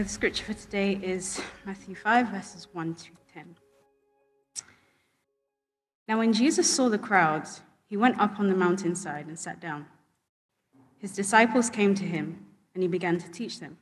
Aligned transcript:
The 0.00 0.08
scripture 0.08 0.44
for 0.44 0.54
today 0.54 0.98
is 1.02 1.42
Matthew 1.66 1.94
5, 1.94 2.28
verses 2.28 2.68
1 2.72 2.94
to 2.94 3.10
10. 3.34 3.54
Now, 6.08 6.16
when 6.16 6.32
Jesus 6.32 6.74
saw 6.74 6.88
the 6.88 6.96
crowds, 6.96 7.60
he 7.86 7.98
went 7.98 8.18
up 8.18 8.40
on 8.40 8.48
the 8.48 8.56
mountainside 8.56 9.26
and 9.26 9.38
sat 9.38 9.60
down. 9.60 9.84
His 10.96 11.14
disciples 11.14 11.68
came 11.68 11.94
to 11.96 12.04
him, 12.04 12.46
and 12.72 12.82
he 12.82 12.88
began 12.88 13.18
to 13.18 13.30
teach 13.30 13.60
them. 13.60 13.76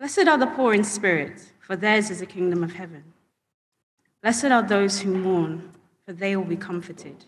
Blessed 0.00 0.26
are 0.26 0.38
the 0.38 0.48
poor 0.48 0.74
in 0.74 0.82
spirit, 0.82 1.52
for 1.60 1.76
theirs 1.76 2.10
is 2.10 2.18
the 2.18 2.26
kingdom 2.26 2.64
of 2.64 2.72
heaven. 2.72 3.04
Blessed 4.22 4.46
are 4.46 4.62
those 4.62 4.98
who 4.98 5.14
mourn, 5.14 5.70
for 6.04 6.12
they 6.12 6.34
will 6.34 6.44
be 6.44 6.56
comforted. 6.56 7.26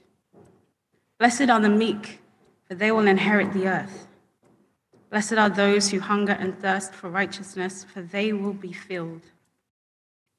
Blessed 1.16 1.48
are 1.48 1.60
the 1.60 1.68
meek, 1.68 2.18
for 2.66 2.74
they 2.74 2.90
will 2.90 3.06
inherit 3.06 3.52
the 3.52 3.68
earth. 3.68 4.08
Blessed 5.10 5.34
are 5.34 5.50
those 5.50 5.90
who 5.90 5.98
hunger 5.98 6.32
and 6.32 6.58
thirst 6.60 6.94
for 6.94 7.10
righteousness, 7.10 7.84
for 7.84 8.00
they 8.00 8.32
will 8.32 8.52
be 8.52 8.72
filled. 8.72 9.22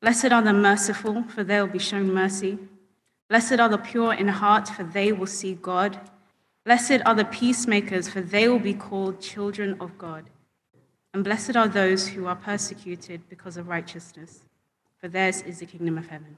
Blessed 0.02 0.32
are 0.32 0.42
the 0.42 0.54
merciful, 0.54 1.24
for 1.24 1.44
they 1.44 1.60
will 1.60 1.68
be 1.68 1.78
shown 1.80 2.14
mercy. 2.14 2.58
Blessed 3.30 3.60
are 3.60 3.70
the 3.70 3.78
pure 3.78 4.14
in 4.14 4.30
heart, 4.30 4.70
for 4.70 4.84
they 4.84 5.12
will 5.12 5.28
see 5.28 5.56
God. 5.56 6.00
Blessed 6.64 7.02
are 7.06 7.16
the 7.16 7.26
peacemakers, 7.26 8.08
for 8.08 8.22
they 8.22 8.48
will 8.48 8.60
be 8.60 8.74
called 8.74 9.20
children 9.20 9.76
of 9.82 9.98
God. 9.98 10.30
And 11.14 11.24
blessed 11.24 11.58
are 11.58 11.68
those 11.68 12.08
who 12.08 12.26
are 12.26 12.36
persecuted 12.36 13.22
because 13.30 13.58
of 13.58 13.68
righteousness, 13.68 14.46
for 15.00 15.10
theirs 15.10 15.42
is 15.42 15.60
the 15.60 15.66
kingdom 15.66 15.98
of 15.98 16.08
heaven. 16.08 16.38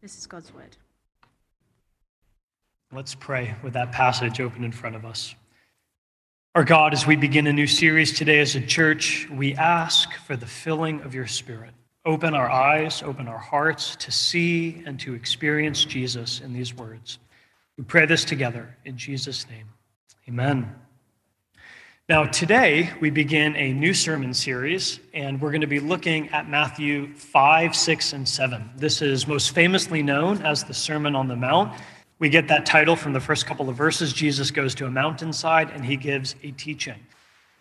This 0.00 0.16
is 0.16 0.26
God's 0.26 0.54
word. 0.54 0.76
Let's 2.92 3.14
pray 3.14 3.54
with 3.62 3.74
that 3.74 3.92
passage 3.92 4.40
open 4.40 4.64
in 4.64 4.72
front 4.72 4.96
of 4.96 5.04
us. 5.04 5.34
Our 6.58 6.64
God, 6.64 6.92
as 6.92 7.06
we 7.06 7.14
begin 7.14 7.46
a 7.46 7.52
new 7.52 7.68
series 7.68 8.12
today 8.12 8.40
as 8.40 8.56
a 8.56 8.60
church, 8.60 9.28
we 9.30 9.54
ask 9.54 10.12
for 10.14 10.34
the 10.34 10.44
filling 10.44 11.02
of 11.02 11.14
your 11.14 11.28
Spirit. 11.28 11.72
Open 12.04 12.34
our 12.34 12.50
eyes, 12.50 13.00
open 13.00 13.28
our 13.28 13.38
hearts 13.38 13.94
to 13.94 14.10
see 14.10 14.82
and 14.84 14.98
to 14.98 15.14
experience 15.14 15.84
Jesus 15.84 16.40
in 16.40 16.52
these 16.52 16.74
words. 16.74 17.20
We 17.76 17.84
pray 17.84 18.06
this 18.06 18.24
together 18.24 18.76
in 18.84 18.96
Jesus' 18.96 19.48
name. 19.48 19.68
Amen. 20.28 20.74
Now, 22.08 22.24
today 22.24 22.90
we 23.00 23.10
begin 23.10 23.54
a 23.54 23.72
new 23.72 23.94
sermon 23.94 24.34
series, 24.34 24.98
and 25.14 25.40
we're 25.40 25.52
going 25.52 25.60
to 25.60 25.68
be 25.68 25.78
looking 25.78 26.28
at 26.30 26.48
Matthew 26.48 27.14
5, 27.14 27.76
6, 27.76 28.12
and 28.14 28.28
7. 28.28 28.70
This 28.74 29.00
is 29.00 29.28
most 29.28 29.54
famously 29.54 30.02
known 30.02 30.42
as 30.42 30.64
the 30.64 30.74
Sermon 30.74 31.14
on 31.14 31.28
the 31.28 31.36
Mount. 31.36 31.80
We 32.18 32.28
get 32.28 32.48
that 32.48 32.66
title 32.66 32.96
from 32.96 33.12
the 33.12 33.20
first 33.20 33.46
couple 33.46 33.68
of 33.68 33.76
verses. 33.76 34.12
Jesus 34.12 34.50
goes 34.50 34.74
to 34.76 34.86
a 34.86 34.90
mountainside 34.90 35.70
and 35.70 35.84
he 35.84 35.96
gives 35.96 36.34
a 36.42 36.50
teaching. 36.52 36.98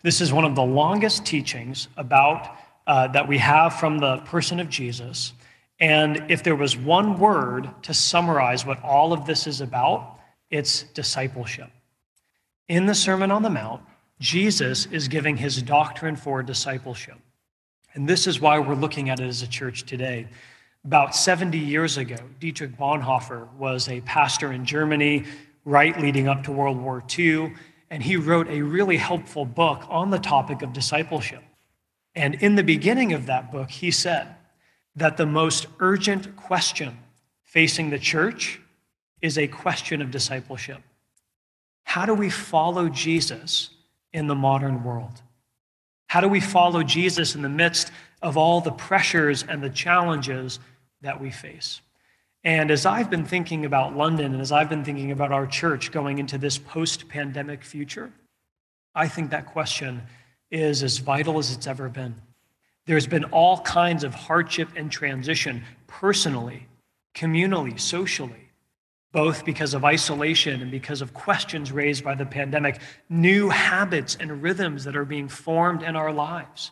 This 0.02 0.20
is 0.20 0.34
one 0.34 0.46
of 0.46 0.56
the 0.56 0.64
longest 0.64 1.26
teachings 1.26 1.88
about 1.96 2.58
uh, 2.88 3.08
that 3.10 3.28
we 3.28 3.38
have 3.38 3.80
from 3.80 4.00
the 4.00 4.18
person 4.20 4.60
of 4.60 4.70
Jesus. 4.70 5.34
And 5.80 6.24
if 6.30 6.42
there 6.42 6.56
was 6.56 6.76
one 6.76 7.20
word 7.20 7.70
to 7.84 7.94
summarize 7.94 8.66
what 8.66 8.82
all 8.84 9.14
of 9.14 9.26
this 9.26 9.46
is 9.46 9.62
about, 9.62 10.20
it's 10.50 10.84
discipleship. 10.84 11.70
In 12.68 12.86
the 12.86 12.96
Sermon 12.96 13.32
on 13.32 13.44
the 13.44 13.50
Mount, 13.50 13.82
Jesus 14.20 14.88
is 14.88 15.08
giving 15.08 15.38
his 15.38 15.62
doctrine 15.62 16.16
for 16.16 16.42
discipleship. 16.42 17.18
And 17.94 18.10
this 18.10 18.26
is 18.26 18.40
why 18.40 18.58
we're 18.58 18.76
looking 18.76 19.10
at 19.10 19.20
it 19.20 19.28
as 19.28 19.44
a 19.44 19.48
church 19.48 19.86
today. 19.86 20.28
About 20.88 21.14
70 21.14 21.58
years 21.58 21.98
ago, 21.98 22.16
Dietrich 22.40 22.78
Bonhoeffer 22.78 23.52
was 23.56 23.90
a 23.90 24.00
pastor 24.00 24.54
in 24.54 24.64
Germany, 24.64 25.26
right 25.66 26.00
leading 26.00 26.30
up 26.30 26.46
to 26.46 26.54
World 26.54 26.82
War 26.82 27.04
II, 27.20 27.54
and 27.90 28.02
he 28.02 28.16
wrote 28.16 28.48
a 28.48 28.62
really 28.62 28.96
helpful 28.96 29.44
book 29.44 29.84
on 29.90 30.12
the 30.12 30.18
topic 30.18 30.62
of 30.62 30.72
discipleship. 30.72 31.44
And 32.16 32.36
in 32.36 32.56
the 32.56 32.64
beginning 32.64 33.12
of 33.12 33.26
that 33.26 33.52
book, 33.52 33.70
he 33.70 33.92
said 33.92 34.34
that 34.96 35.18
the 35.18 35.26
most 35.26 35.68
urgent 35.82 36.38
question 36.38 36.98
facing 37.44 37.90
the 37.90 38.00
church 38.00 38.62
is 39.22 39.38
a 39.38 39.50
question 39.50 40.02
of 40.02 40.10
discipleship. 40.10 40.82
How 41.84 42.06
do 42.06 42.14
we 42.14 42.30
follow 42.30 42.88
Jesus 42.88 43.72
in 44.14 44.28
the 44.28 44.36
modern 44.36 44.86
world? 44.86 45.22
How 46.08 46.22
do 46.22 46.30
we 46.30 46.40
follow 46.40 46.82
Jesus 46.82 47.36
in 47.36 47.42
the 47.42 47.50
midst 47.50 47.92
of 48.22 48.38
all 48.38 48.62
the 48.62 48.72
pressures 48.72 49.44
and 49.44 49.62
the 49.62 49.70
challenges 49.70 50.60
that 51.02 51.20
we 51.20 51.32
face? 51.32 51.82
And 52.44 52.72
as 52.72 52.86
I've 52.86 53.10
been 53.10 53.26
thinking 53.26 53.66
about 53.66 53.98
London 53.98 54.34
and 54.34 54.42
as 54.42 54.52
I've 54.52 54.70
been 54.70 54.86
thinking 54.86 55.12
about 55.12 55.32
our 55.32 55.48
church 55.48 55.92
going 55.92 56.20
into 56.20 56.38
this 56.38 56.58
post 56.58 57.10
pandemic 57.10 57.64
future, 57.64 58.12
I 58.96 59.08
think 59.08 59.32
that 59.32 59.48
question 59.48 60.04
is 60.50 60.82
as 60.82 60.98
vital 60.98 61.40
as 61.40 61.52
it's 61.52 61.68
ever 61.68 61.90
been. 61.90 62.16
There's 62.86 63.08
been 63.08 63.26
all 63.26 63.60
kinds 63.62 64.04
of 64.04 64.14
hardship 64.14 64.70
and 64.76 64.90
transition 64.90 65.64
personally, 65.88 66.68
communally, 67.14 67.78
socially, 67.78 68.50
both 69.12 69.44
because 69.44 69.74
of 69.74 69.84
isolation 69.84 70.62
and 70.62 70.72
because 70.72 71.02
of 71.02 71.14
questions 71.14 71.72
raised 71.72 72.04
by 72.04 72.16
the 72.16 72.26
pandemic, 72.26 72.80
new 73.10 73.50
habits 73.50 74.16
and 74.20 74.42
rhythms 74.42 74.86
that 74.86 74.96
are 74.96 75.06
being 75.06 75.28
formed 75.28 75.84
in 75.84 75.96
our 75.96 76.14
lives. 76.14 76.72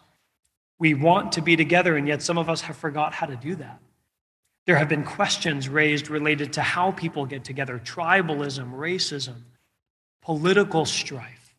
We 0.79 0.93
want 0.93 1.33
to 1.33 1.41
be 1.41 1.55
together, 1.55 1.97
and 1.97 2.07
yet 2.07 2.21
some 2.21 2.37
of 2.37 2.49
us 2.49 2.61
have 2.61 2.77
forgot 2.77 3.13
how 3.13 3.25
to 3.25 3.35
do 3.35 3.55
that. 3.55 3.79
There 4.65 4.77
have 4.77 4.89
been 4.89 5.03
questions 5.03 5.69
raised 5.69 6.09
related 6.09 6.53
to 6.53 6.61
how 6.61 6.91
people 6.91 7.25
get 7.25 7.43
together 7.43 7.79
tribalism, 7.83 8.73
racism, 8.73 9.43
political 10.21 10.85
strife. 10.85 11.55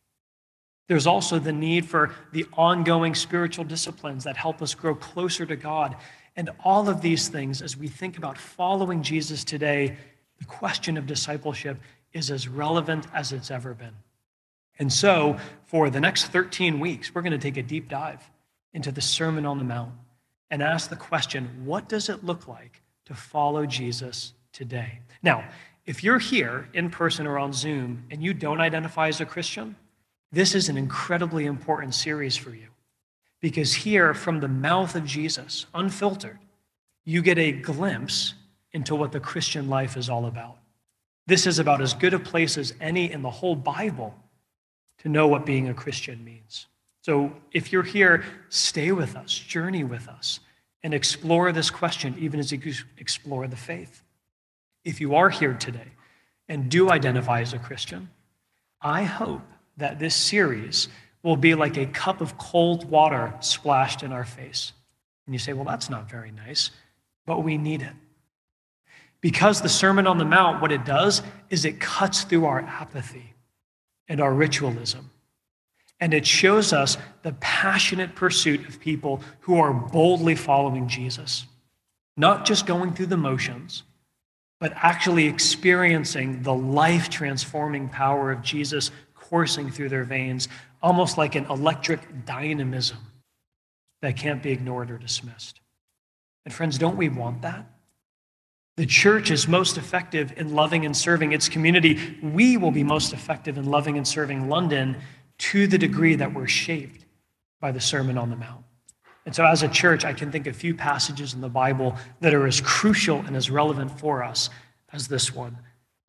There's 0.87 1.07
also 1.07 1.39
the 1.39 1.53
need 1.53 1.85
for 1.85 2.13
the 2.31 2.45
ongoing 2.53 3.15
spiritual 3.15 3.65
disciplines 3.65 4.23
that 4.23 4.37
help 4.37 4.61
us 4.61 4.73
grow 4.73 4.95
closer 4.95 5.45
to 5.45 5.55
God. 5.55 5.95
And 6.35 6.49
all 6.63 6.87
of 6.89 7.01
these 7.01 7.27
things, 7.27 7.61
as 7.61 7.75
we 7.75 7.87
think 7.87 8.17
about 8.17 8.37
following 8.37 9.03
Jesus 9.03 9.43
today, 9.43 9.97
the 10.39 10.45
question 10.45 10.97
of 10.97 11.05
discipleship 11.05 11.77
is 12.13 12.29
as 12.29 12.47
relevant 12.47 13.07
as 13.13 13.31
it's 13.31 13.51
ever 13.51 13.73
been. 13.73 13.95
And 14.79 14.93
so, 14.93 15.37
for 15.65 15.89
the 15.89 15.99
next 15.99 16.27
13 16.27 16.79
weeks, 16.79 17.13
we're 17.13 17.23
going 17.23 17.31
to 17.31 17.37
take 17.37 17.57
a 17.57 17.63
deep 17.63 17.89
dive 17.89 18.29
into 18.73 18.91
the 18.91 19.01
Sermon 19.01 19.45
on 19.45 19.57
the 19.57 19.63
Mount 19.63 19.93
and 20.49 20.61
ask 20.61 20.89
the 20.89 20.95
question 20.95 21.63
what 21.65 21.89
does 21.89 22.09
it 22.09 22.23
look 22.23 22.47
like 22.47 22.81
to 23.07 23.15
follow 23.15 23.65
Jesus 23.65 24.33
today? 24.53 24.99
Now, 25.23 25.43
if 25.85 26.03
you're 26.03 26.19
here 26.19 26.67
in 26.73 26.89
person 26.89 27.25
or 27.25 27.39
on 27.39 27.53
Zoom 27.53 28.03
and 28.11 28.21
you 28.21 28.33
don't 28.33 28.59
identify 28.59 29.07
as 29.07 29.21
a 29.21 29.25
Christian, 29.25 29.75
this 30.31 30.53
is 30.53 30.67
an 30.67 30.77
incredibly 30.77 31.45
important 31.45 31.95
series 31.95 32.35
for 32.35 32.49
you 32.49 32.67
because 33.39 33.73
here, 33.73 34.13
from 34.13 34.39
the 34.39 34.47
mouth 34.47 34.95
of 34.95 35.05
Jesus, 35.05 35.65
unfiltered, 35.73 36.39
you 37.05 37.21
get 37.21 37.37
a 37.37 37.53
glimpse 37.53 38.33
into 38.73 38.95
what 38.95 39.13
the 39.13 39.19
Christian 39.19 39.69
life 39.69 39.95
is 39.95 40.09
all 40.09 40.25
about. 40.25 40.57
This 41.27 41.47
is 41.47 41.59
about 41.59 41.81
as 41.81 41.93
good 41.93 42.13
a 42.13 42.19
place 42.19 42.57
as 42.57 42.73
any 42.81 43.11
in 43.11 43.21
the 43.21 43.29
whole 43.29 43.55
Bible 43.55 44.13
to 44.99 45.09
know 45.09 45.27
what 45.27 45.45
being 45.45 45.69
a 45.69 45.73
Christian 45.73 46.23
means. 46.25 46.67
So 47.01 47.31
if 47.53 47.71
you're 47.71 47.83
here, 47.83 48.25
stay 48.49 48.91
with 48.91 49.15
us, 49.15 49.33
journey 49.33 49.85
with 49.85 50.09
us, 50.09 50.41
and 50.83 50.93
explore 50.93 51.51
this 51.51 51.69
question 51.69 52.15
even 52.19 52.39
as 52.39 52.51
you 52.51 52.59
explore 52.97 53.47
the 53.47 53.55
faith. 53.55 54.03
If 54.83 55.01
you 55.01 55.15
are 55.15 55.29
here 55.29 55.53
today 55.53 55.91
and 56.47 56.69
do 56.69 56.89
identify 56.89 57.41
as 57.41 57.53
a 57.53 57.59
Christian, 57.59 58.09
I 58.81 59.03
hope 59.03 59.41
that 59.77 59.99
this 59.99 60.15
series 60.15 60.87
will 61.23 61.35
be 61.35 61.55
like 61.55 61.77
a 61.77 61.85
cup 61.87 62.21
of 62.21 62.37
cold 62.37 62.89
water 62.89 63.33
splashed 63.39 64.03
in 64.03 64.11
our 64.11 64.23
face. 64.23 64.71
And 65.25 65.35
you 65.35 65.39
say, 65.39 65.53
well, 65.53 65.65
that's 65.65 65.89
not 65.89 66.09
very 66.09 66.31
nice, 66.31 66.71
but 67.25 67.43
we 67.43 67.57
need 67.57 67.81
it. 67.81 67.93
Because 69.19 69.61
the 69.61 69.69
Sermon 69.69 70.07
on 70.07 70.19
the 70.19 70.25
Mount, 70.25 70.61
what 70.61 70.71
it 70.71 70.85
does 70.85 71.21
is 71.49 71.65
it 71.65 71.79
cuts 71.79 72.23
through 72.23 72.45
our 72.45 72.61
apathy 72.61 73.33
and 74.07 74.21
our 74.21 74.33
ritualism. 74.33 75.09
And 75.99 76.13
it 76.13 76.27
shows 76.27 76.73
us 76.73 76.97
the 77.23 77.33
passionate 77.33 78.15
pursuit 78.15 78.67
of 78.67 78.79
people 78.79 79.21
who 79.41 79.57
are 79.57 79.73
boldly 79.73 80.35
following 80.35 80.87
Jesus, 80.87 81.45
not 82.15 82.45
just 82.45 82.65
going 82.65 82.93
through 82.93 83.07
the 83.07 83.17
motions, 83.17 83.83
but 84.59 84.73
actually 84.75 85.25
experiencing 85.25 86.41
the 86.43 86.53
life 86.53 87.09
transforming 87.09 87.89
power 87.89 88.31
of 88.31 88.41
Jesus 88.41 88.91
coursing 89.15 89.69
through 89.69 89.89
their 89.89 90.03
veins, 90.03 90.47
almost 90.81 91.17
like 91.17 91.35
an 91.35 91.45
electric 91.45 92.25
dynamism 92.25 92.97
that 94.01 94.17
can't 94.17 94.41
be 94.41 94.51
ignored 94.51 94.91
or 94.91 94.97
dismissed. 94.97 95.59
And 96.45 96.53
friends, 96.53 96.77
don't 96.77 96.97
we 96.97 97.09
want 97.09 97.41
that? 97.41 97.65
The 98.77 98.85
church 98.85 99.31
is 99.31 99.47
most 99.47 99.77
effective 99.77 100.33
in 100.37 100.53
loving 100.53 100.85
and 100.85 100.95
serving 100.95 101.33
its 101.33 101.49
community. 101.49 102.17
We 102.21 102.57
will 102.57 102.71
be 102.71 102.83
most 102.83 103.11
effective 103.11 103.57
in 103.57 103.65
loving 103.65 103.97
and 103.97 104.07
serving 104.07 104.49
London 104.49 104.97
to 105.39 105.67
the 105.67 105.77
degree 105.77 106.15
that 106.15 106.33
we're 106.33 106.47
shaped 106.47 107.05
by 107.59 107.71
the 107.71 107.81
Sermon 107.81 108.17
on 108.17 108.29
the 108.29 108.35
Mount. 108.35 108.63
And 109.25 109.35
so, 109.35 109.45
as 109.45 109.61
a 109.61 109.67
church, 109.67 110.05
I 110.05 110.13
can 110.13 110.31
think 110.31 110.47
of 110.47 110.55
few 110.55 110.73
passages 110.73 111.33
in 111.33 111.41
the 111.41 111.49
Bible 111.49 111.95
that 112.21 112.33
are 112.33 112.47
as 112.47 112.61
crucial 112.61 113.19
and 113.19 113.35
as 113.35 113.49
relevant 113.49 113.99
for 113.99 114.23
us 114.23 114.49
as 114.93 115.07
this 115.07 115.33
one. 115.33 115.57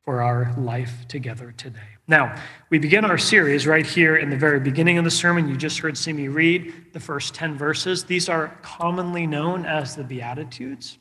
for 0.01 0.23
our 0.23 0.55
life 0.57 1.07
together 1.07 1.53
today. 1.55 1.79
Now, 2.07 2.35
we 2.71 2.79
begin 2.79 3.05
our 3.05 3.19
series 3.19 3.67
right 3.67 3.85
here 3.85 4.15
in 4.15 4.31
the 4.31 4.37
very 4.37 4.59
beginning 4.59 4.97
of 4.97 5.03
the 5.03 5.11
sermon. 5.11 5.47
You 5.47 5.55
just 5.55 5.77
heard 5.77 5.95
Simi 5.95 6.27
read 6.27 6.73
the 6.93 6.99
first 6.99 7.35
10 7.35 7.59
verses. 7.59 8.05
These 8.05 8.27
are 8.27 8.57
commonly 8.63 9.27
known 9.27 9.67
as 9.67 9.95
the 9.95 10.03
Beatitudes. 10.03 10.97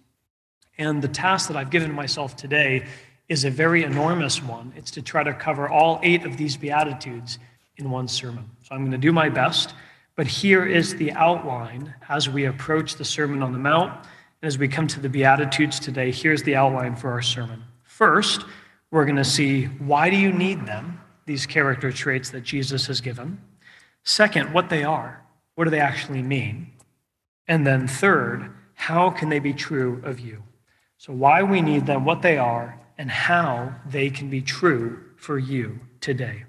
And 0.77 1.01
the 1.01 1.09
task 1.09 1.49
that 1.49 1.57
I've 1.57 1.71
given 1.71 1.91
myself 1.91 2.37
today 2.37 2.85
is 3.31 3.47
a 3.47 3.51
very 3.51 3.83
enormous 3.83 4.43
one. 4.43 4.75
It's 4.77 4.91
to 4.91 5.01
try 5.01 5.23
to 5.23 5.33
cover 5.33 5.71
all 5.71 6.01
eight 6.03 6.27
of 6.27 6.37
these 6.37 6.59
Beatitudes 6.59 7.39
in 7.79 7.91
one 7.91 8.09
sermon. 8.09 8.51
So 8.65 8.75
I'm 8.75 8.83
going 8.83 8.93
to 8.93 8.99
do 8.99 9.13
my 9.13 9.29
best. 9.29 9.75
But 10.17 10.27
here 10.27 10.67
is 10.67 10.97
the 10.97 11.13
outline 11.13 11.95
as 12.09 12.29
we 12.29 12.45
approach 12.45 12.97
the 12.97 13.05
Sermon 13.05 13.43
on 13.43 13.53
the 13.53 13.59
Mount. 13.59 13.93
And 14.43 14.49
as 14.49 14.59
we 14.59 14.69
come 14.69 14.89
to 14.89 15.01
the 15.01 15.09
Beatitudes 15.09 15.79
today, 15.79 16.11
here's 16.11 16.43
the 16.43 16.57
outline 16.57 16.97
for 16.97 17.11
our 17.13 17.23
sermon. 17.23 17.63
First, 17.85 18.45
we're 18.91 19.05
going 19.05 19.17
to 19.17 19.25
see 19.25 19.65
why 19.65 20.11
do 20.11 20.17
you 20.17 20.33
need 20.33 20.67
them, 20.67 21.01
these 21.27 21.47
character 21.47 21.93
traits 21.93 22.31
that 22.31 22.43
Jesus 22.43 22.87
has 22.87 23.01
given. 23.01 23.41
Second, 24.03 24.53
what 24.53 24.71
they 24.71 24.83
are. 24.83 25.23
What 25.55 25.65
do 25.65 25.71
they 25.71 25.81
actually 25.81 26.23
mean? 26.23 26.73
And 27.47 27.67
then 27.67 27.87
third, 27.87 28.51
how 28.75 29.11
can 29.11 29.29
they 29.29 29.39
be 29.39 29.53
true 29.53 30.01
of 30.05 30.21
you? 30.21 30.43
So, 30.99 31.13
why 31.13 31.43
we 31.43 31.61
need 31.61 31.87
them, 31.87 32.05
what 32.05 32.23
they 32.23 32.39
are, 32.39 32.81
and 32.97 33.11
how 33.11 33.75
they 33.87 34.11
can 34.11 34.31
be 34.31 34.41
true 34.41 35.01
for 35.17 35.39
you 35.39 35.79
today. 36.01 36.45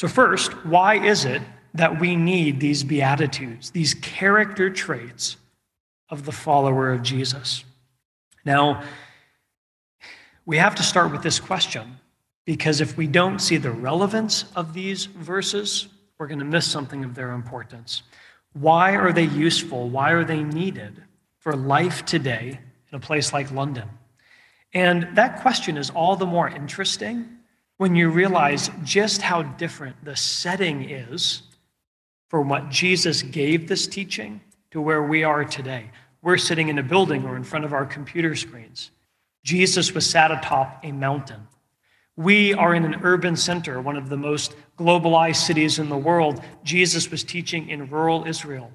So, 0.00 0.08
first, 0.08 0.64
why 0.64 0.94
is 0.94 1.26
it 1.26 1.42
that 1.74 2.00
we 2.00 2.16
need 2.16 2.58
these 2.58 2.82
beatitudes, 2.84 3.70
these 3.72 3.92
character 3.92 4.70
traits 4.70 5.36
of 6.08 6.24
the 6.24 6.32
follower 6.32 6.90
of 6.90 7.02
Jesus? 7.02 7.64
Now, 8.42 8.82
we 10.46 10.56
have 10.56 10.74
to 10.76 10.82
start 10.82 11.12
with 11.12 11.22
this 11.22 11.38
question 11.38 11.98
because 12.46 12.80
if 12.80 12.96
we 12.96 13.08
don't 13.08 13.40
see 13.40 13.58
the 13.58 13.72
relevance 13.72 14.46
of 14.56 14.72
these 14.72 15.04
verses, 15.04 15.88
we're 16.16 16.28
going 16.28 16.38
to 16.38 16.46
miss 16.46 16.66
something 16.66 17.04
of 17.04 17.14
their 17.14 17.32
importance. 17.32 18.02
Why 18.54 18.96
are 18.96 19.12
they 19.12 19.24
useful? 19.24 19.90
Why 19.90 20.12
are 20.12 20.24
they 20.24 20.42
needed 20.42 21.02
for 21.40 21.54
life 21.54 22.06
today 22.06 22.58
in 22.90 22.96
a 22.96 23.00
place 23.00 23.34
like 23.34 23.52
London? 23.52 23.90
And 24.72 25.14
that 25.16 25.42
question 25.42 25.76
is 25.76 25.90
all 25.90 26.16
the 26.16 26.24
more 26.24 26.48
interesting 26.48 27.36
when 27.80 27.96
you 27.96 28.10
realize 28.10 28.70
just 28.84 29.22
how 29.22 29.40
different 29.42 29.96
the 30.04 30.14
setting 30.14 30.90
is 30.90 31.40
for 32.28 32.42
what 32.42 32.68
Jesus 32.68 33.22
gave 33.22 33.68
this 33.68 33.86
teaching 33.86 34.38
to 34.70 34.82
where 34.82 35.02
we 35.02 35.24
are 35.24 35.46
today. 35.46 35.90
We're 36.20 36.36
sitting 36.36 36.68
in 36.68 36.78
a 36.78 36.82
building 36.82 37.24
or 37.24 37.36
in 37.36 37.42
front 37.42 37.64
of 37.64 37.72
our 37.72 37.86
computer 37.86 38.36
screens. 38.36 38.90
Jesus 39.44 39.94
was 39.94 40.04
sat 40.04 40.30
atop 40.30 40.84
a 40.84 40.92
mountain. 40.92 41.48
We 42.16 42.52
are 42.52 42.74
in 42.74 42.84
an 42.84 43.00
urban 43.02 43.34
center, 43.34 43.80
one 43.80 43.96
of 43.96 44.10
the 44.10 44.18
most 44.18 44.54
globalized 44.76 45.36
cities 45.36 45.78
in 45.78 45.88
the 45.88 45.96
world. 45.96 46.42
Jesus 46.62 47.10
was 47.10 47.24
teaching 47.24 47.70
in 47.70 47.88
rural 47.88 48.26
Israel. 48.26 48.70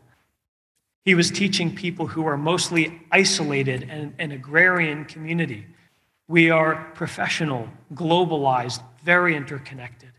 He 1.04 1.13
was 1.13 1.30
teaching 1.30 1.75
people 1.75 2.08
who 2.08 2.25
are 2.25 2.38
mostly 2.38 3.00
isolated 3.12 3.88
and 3.88 4.16
an 4.18 4.31
agrarian 4.31 5.06
community. 5.06 5.63
We 6.28 6.50
are 6.50 6.92
professional, 6.96 7.69
globalized, 7.94 8.81
very 9.06 9.36
interconnected. 9.36 10.12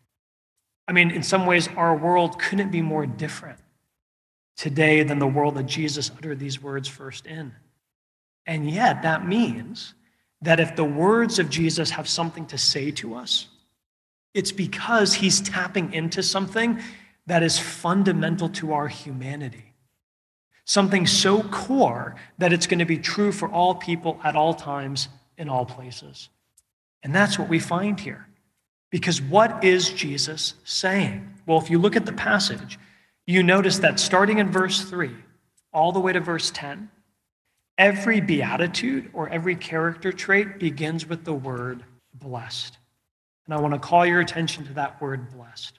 I 0.89 0.93
mean, 0.93 1.11
in 1.11 1.23
some 1.23 1.45
ways, 1.45 1.69
our 1.77 1.97
world 1.97 2.39
couldn't 2.39 2.71
be 2.71 2.81
more 2.81 3.05
different 3.05 3.59
today 4.57 5.03
than 5.03 5.19
the 5.19 5.27
world 5.27 5.57
that 5.57 5.67
Jesus 5.67 6.11
uttered 6.17 6.39
these 6.39 6.63
words 6.63 6.89
first 6.89 7.27
in. 7.27 7.53
And 8.47 8.71
yet, 8.71 9.03
that 9.03 9.27
means 9.27 9.95
that 10.41 10.61
if 10.61 10.77
the 10.77 10.85
words 10.85 11.39
of 11.41 11.51
Jesus 11.51 11.91
have 11.91 12.09
something 12.09 12.47
to 12.47 12.57
say 12.57 12.93
to 12.93 13.17
us, 13.17 13.49
it's 14.33 14.53
because 14.53 15.15
he's 15.15 15.41
tapping 15.41 15.93
into 15.93 16.23
something 16.23 16.81
that 17.27 17.43
is 17.43 17.59
fundamental 17.59 18.49
to 18.51 18.73
our 18.73 18.87
humanity. 18.87 19.75
Something 20.65 21.07
so 21.07 21.43
core 21.43 22.17
that 22.39 22.53
it's 22.53 22.67
going 22.67 22.79
to 22.79 22.85
be 22.85 22.99
true 22.99 23.33
for 23.33 23.49
all 23.49 23.75
people 23.75 24.21
at 24.23 24.37
all 24.37 24.55
times 24.55 25.09
in 25.37 25.49
all 25.49 25.65
places. 25.65 26.29
And 27.03 27.15
that's 27.15 27.39
what 27.39 27.49
we 27.49 27.59
find 27.59 27.99
here. 27.99 28.27
Because 28.91 29.21
what 29.21 29.65
is 29.65 29.91
Jesus 29.91 30.55
saying? 30.65 31.35
Well, 31.47 31.59
if 31.59 31.71
you 31.71 31.79
look 31.79 31.97
at 31.97 32.07
the 32.07 32.13
passage, 32.13 32.79
you 33.27 33.43
notice 33.43 33.79
that 33.81 33.99
starting 33.99 34.39
in 34.39 34.51
verse 34.51 34.85
3 34.85 35.11
all 35.73 35.93
the 35.93 36.01
way 36.01 36.13
to 36.13 36.21
verse 36.21 36.51
10, 36.53 36.91
Every 37.79 38.21
beatitude 38.21 39.11
or 39.13 39.29
every 39.29 39.55
character 39.55 40.11
trait 40.11 40.59
begins 40.59 41.07
with 41.07 41.25
the 41.25 41.35
word 41.35 41.85
blessed. 42.15 42.79
And 43.45 43.55
I 43.55 43.61
want 43.61 43.75
to 43.75 43.81
call 43.81 44.07
your 44.07 44.21
attention 44.21 44.65
to 44.67 44.73
that 44.75 45.01
word 45.01 45.31
blessed. 45.31 45.79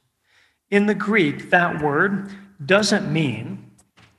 In 0.70 0.86
the 0.86 0.94
Greek, 0.94 1.50
that 1.50 1.82
word 1.82 2.30
doesn't 2.64 3.12
mean 3.12 3.72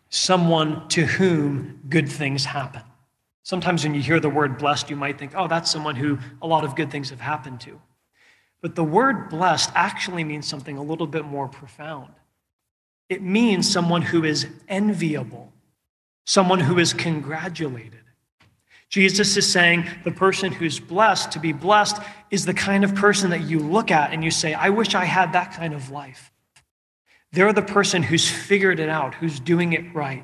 someone 0.08 0.88
to 0.88 1.05
whom 1.05 1.81
good 1.88 2.08
things 2.08 2.44
happen. 2.44 2.82
Sometimes 3.44 3.84
when 3.84 3.94
you 3.94 4.02
hear 4.02 4.19
the 4.19 4.29
word 4.29 4.58
blessed, 4.58 4.91
you 4.91 4.96
might 4.96 5.19
think, 5.19 5.32
oh, 5.37 5.46
that's 5.46 5.70
someone 5.70 5.94
who 5.94 6.19
a 6.43 6.46
lot 6.46 6.64
of 6.64 6.75
good 6.75 6.91
things 6.91 7.11
have 7.11 7.20
happened 7.20 7.61
to. 7.61 7.81
But 8.60 8.75
the 8.75 8.84
word 8.84 9.28
blessed 9.28 9.70
actually 9.75 10.25
means 10.25 10.46
something 10.46 10.76
a 10.76 10.82
little 10.82 11.06
bit 11.06 11.25
more 11.25 11.49
profound. 11.49 12.12
It 13.08 13.22
means 13.22 13.70
someone 13.70 14.02
who 14.02 14.25
is 14.25 14.46
enviable 14.69 15.52
someone 16.28 16.60
who 16.60 16.78
is 16.78 16.93
congratulated. 16.93 18.02
Jesus 18.90 19.38
is 19.38 19.50
saying 19.50 19.87
the 20.05 20.10
person 20.10 20.52
who's 20.52 20.78
blessed 20.78 21.32
to 21.32 21.40
be 21.40 21.52
blessed 21.52 22.02
is 22.31 22.44
the 22.44 22.52
kind 22.52 22.84
of 22.84 22.94
person 22.94 23.31
that 23.31 23.44
you 23.44 23.58
look 23.60 23.90
at 23.90 24.12
and 24.12 24.22
you 24.22 24.31
say, 24.31 24.52
I 24.52 24.69
wish 24.69 24.94
I 24.94 25.06
had 25.06 25.32
that 25.32 25.55
kind 25.55 25.72
of 25.72 25.90
life. 25.90 26.31
They're 27.32 27.55
the 27.55 27.62
person 27.62 28.02
who's 28.02 28.31
figured 28.31 28.78
it 28.78 28.90
out, 28.90 29.14
who's 29.14 29.40
doing 29.40 29.72
it 29.72 29.94
right. 29.94 30.22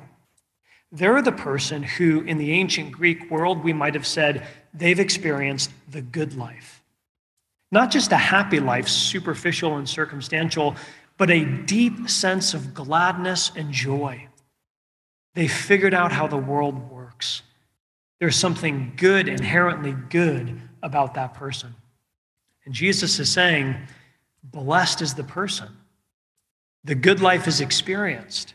They're 0.91 1.23
the 1.23 1.31
person 1.31 1.81
who, 1.81 2.21
in 2.21 2.37
the 2.37 2.51
ancient 2.51 2.91
Greek 2.91 3.31
world, 3.31 3.63
we 3.63 3.73
might 3.73 3.95
have 3.95 4.05
said 4.05 4.45
they've 4.75 4.99
experienced 4.99 5.71
the 5.89 6.03
good 6.03 6.37
life. 6.37 6.74
Not 7.71 7.91
just 7.91 8.11
a 8.11 8.17
happy 8.17 8.59
life, 8.59 8.87
superficial 8.87 9.77
and 9.77 9.87
circumstantial, 9.87 10.75
but 11.17 11.29
a 11.29 11.45
deep 11.45 12.09
sense 12.09 12.53
of 12.53 12.73
gladness 12.73 13.51
and 13.55 13.71
joy. 13.71 14.27
They 15.33 15.47
figured 15.47 15.93
out 15.93 16.11
how 16.11 16.27
the 16.27 16.37
world 16.37 16.89
works. 16.89 17.41
There's 18.19 18.35
something 18.35 18.93
good, 18.95 19.27
inherently 19.27 19.93
good 20.09 20.61
about 20.81 21.13
that 21.15 21.33
person. 21.33 21.75
And 22.65 22.73
Jesus 22.73 23.19
is 23.19 23.31
saying, 23.31 23.75
Blessed 24.43 25.01
is 25.01 25.15
the 25.15 25.23
person. 25.23 25.69
The 26.83 26.95
good 26.95 27.19
life 27.19 27.47
is 27.47 27.61
experienced 27.61 28.53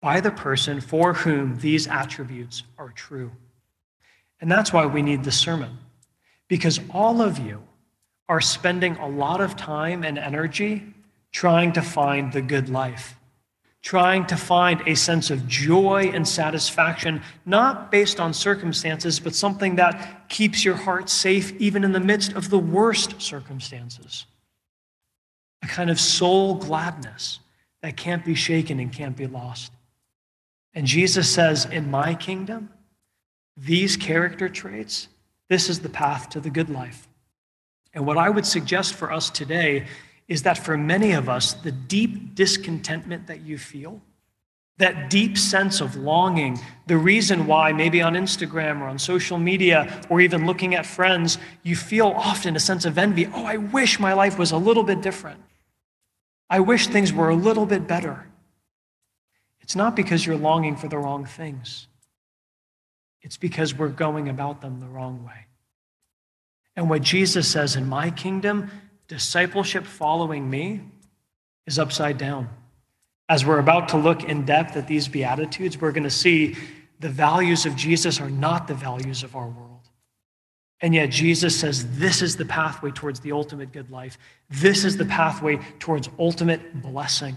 by 0.00 0.20
the 0.20 0.30
person 0.30 0.80
for 0.80 1.12
whom 1.12 1.58
these 1.58 1.86
attributes 1.86 2.62
are 2.78 2.90
true. 2.90 3.32
And 4.40 4.50
that's 4.50 4.72
why 4.72 4.86
we 4.86 5.02
need 5.02 5.24
the 5.24 5.32
sermon, 5.32 5.76
because 6.48 6.80
all 6.90 7.20
of 7.20 7.38
you 7.38 7.62
are 8.30 8.40
spending 8.40 8.96
a 8.96 9.08
lot 9.08 9.40
of 9.40 9.56
time 9.56 10.04
and 10.04 10.16
energy 10.18 10.82
trying 11.32 11.72
to 11.72 11.82
find 11.82 12.32
the 12.32 12.40
good 12.40 12.68
life 12.68 13.16
trying 13.82 14.26
to 14.26 14.36
find 14.36 14.82
a 14.86 14.94
sense 14.94 15.30
of 15.30 15.46
joy 15.48 16.10
and 16.12 16.26
satisfaction, 16.26 17.22
not 17.46 17.90
based 17.90 18.20
on 18.20 18.34
circumstances, 18.34 19.18
but 19.18 19.34
something 19.34 19.76
that 19.76 20.28
keeps 20.28 20.64
your 20.64 20.74
heart 20.74 21.08
safe 21.08 21.52
even 21.58 21.82
in 21.82 21.92
the 21.92 22.00
midst 22.00 22.32
of 22.34 22.50
the 22.50 22.58
worst 22.58 23.20
circumstances. 23.20 24.26
A 25.62 25.66
kind 25.66 25.90
of 25.90 25.98
soul 25.98 26.56
gladness 26.56 27.40
that 27.82 27.96
can't 27.96 28.24
be 28.24 28.34
shaken 28.34 28.78
and 28.80 28.92
can't 28.92 29.16
be 29.16 29.26
lost. 29.26 29.72
And 30.74 30.86
Jesus 30.86 31.28
says, 31.28 31.64
In 31.64 31.90
my 31.90 32.14
kingdom, 32.14 32.70
these 33.56 33.96
character 33.96 34.48
traits, 34.48 35.08
this 35.48 35.68
is 35.68 35.80
the 35.80 35.88
path 35.88 36.28
to 36.30 36.40
the 36.40 36.50
good 36.50 36.68
life. 36.68 37.08
And 37.92 38.06
what 38.06 38.18
I 38.18 38.30
would 38.30 38.46
suggest 38.46 38.94
for 38.94 39.12
us 39.12 39.30
today 39.30 39.86
is 40.28 40.42
that 40.44 40.58
for 40.58 40.76
many 40.76 41.12
of 41.12 41.28
us, 41.28 41.54
the 41.54 41.72
deep 41.72 42.34
discontentment 42.34 43.26
that 43.26 43.40
you 43.40 43.58
feel, 43.58 44.00
that 44.78 45.10
deep 45.10 45.36
sense 45.36 45.80
of 45.80 45.96
longing, 45.96 46.58
the 46.86 46.96
reason 46.96 47.46
why 47.46 47.72
maybe 47.72 48.00
on 48.00 48.14
Instagram 48.14 48.80
or 48.80 48.84
on 48.84 48.98
social 48.98 49.38
media 49.38 50.02
or 50.08 50.20
even 50.20 50.46
looking 50.46 50.74
at 50.74 50.86
friends, 50.86 51.38
you 51.62 51.76
feel 51.76 52.08
often 52.08 52.56
a 52.56 52.60
sense 52.60 52.84
of 52.84 52.96
envy. 52.96 53.26
Oh, 53.26 53.44
I 53.44 53.56
wish 53.56 54.00
my 54.00 54.12
life 54.12 54.38
was 54.38 54.52
a 54.52 54.56
little 54.56 54.84
bit 54.84 55.02
different. 55.02 55.40
I 56.48 56.60
wish 56.60 56.86
things 56.86 57.12
were 57.12 57.28
a 57.28 57.34
little 57.34 57.66
bit 57.66 57.86
better. 57.86 58.26
It's 59.60 59.76
not 59.76 59.94
because 59.94 60.24
you're 60.26 60.36
longing 60.36 60.76
for 60.76 60.88
the 60.88 60.98
wrong 60.98 61.24
things, 61.24 61.86
it's 63.22 63.36
because 63.36 63.74
we're 63.74 63.88
going 63.88 64.28
about 64.28 64.60
them 64.60 64.80
the 64.80 64.88
wrong 64.88 65.24
way. 65.24 65.46
And 66.80 66.88
what 66.88 67.02
Jesus 67.02 67.46
says 67.46 67.76
in 67.76 67.86
my 67.86 68.08
kingdom, 68.08 68.70
discipleship 69.06 69.84
following 69.84 70.48
me 70.48 70.80
is 71.66 71.78
upside 71.78 72.16
down. 72.16 72.48
As 73.28 73.44
we're 73.44 73.58
about 73.58 73.90
to 73.90 73.98
look 73.98 74.24
in 74.24 74.46
depth 74.46 74.78
at 74.78 74.86
these 74.86 75.06
Beatitudes, 75.06 75.78
we're 75.78 75.92
going 75.92 76.04
to 76.04 76.10
see 76.10 76.56
the 76.98 77.10
values 77.10 77.66
of 77.66 77.76
Jesus 77.76 78.18
are 78.18 78.30
not 78.30 78.66
the 78.66 78.72
values 78.72 79.22
of 79.22 79.36
our 79.36 79.46
world. 79.46 79.90
And 80.80 80.94
yet, 80.94 81.10
Jesus 81.10 81.54
says 81.54 81.98
this 81.98 82.22
is 82.22 82.38
the 82.38 82.46
pathway 82.46 82.92
towards 82.92 83.20
the 83.20 83.32
ultimate 83.32 83.72
good 83.72 83.90
life. 83.90 84.16
This 84.48 84.82
is 84.82 84.96
the 84.96 85.04
pathway 85.04 85.58
towards 85.80 86.08
ultimate 86.18 86.80
blessing. 86.80 87.36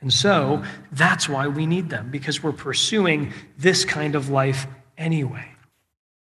And 0.00 0.12
so, 0.12 0.64
that's 0.90 1.28
why 1.28 1.46
we 1.46 1.66
need 1.66 1.88
them, 1.88 2.10
because 2.10 2.42
we're 2.42 2.50
pursuing 2.50 3.32
this 3.56 3.84
kind 3.84 4.16
of 4.16 4.28
life 4.28 4.66
anyway. 4.98 5.53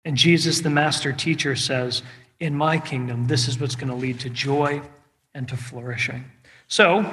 And 0.06 0.18
Jesus, 0.18 0.62
the 0.62 0.70
master 0.70 1.12
teacher, 1.14 1.56
says, 1.56 2.02
In 2.40 2.56
my 2.56 2.78
kingdom, 2.78 3.28
this 3.28 3.48
is 3.48 3.60
what's 3.60 3.76
going 3.76 3.90
to 3.90 3.96
lead 3.96 4.20
to 4.22 4.30
joy 4.30 4.82
and 5.34 5.48
to 5.48 5.58
flourishing. 5.58 6.26
So, 6.68 7.06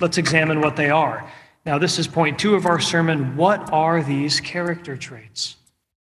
let's 0.00 0.18
examine 0.18 0.60
what 0.60 0.76
they 0.76 0.90
are. 0.90 1.30
Now, 1.64 1.78
this 1.78 1.98
is 1.98 2.06
point 2.06 2.38
two 2.38 2.54
of 2.54 2.66
our 2.66 2.80
sermon. 2.80 3.36
What 3.36 3.72
are 3.72 4.02
these 4.02 4.40
character 4.40 4.96
traits? 4.96 5.56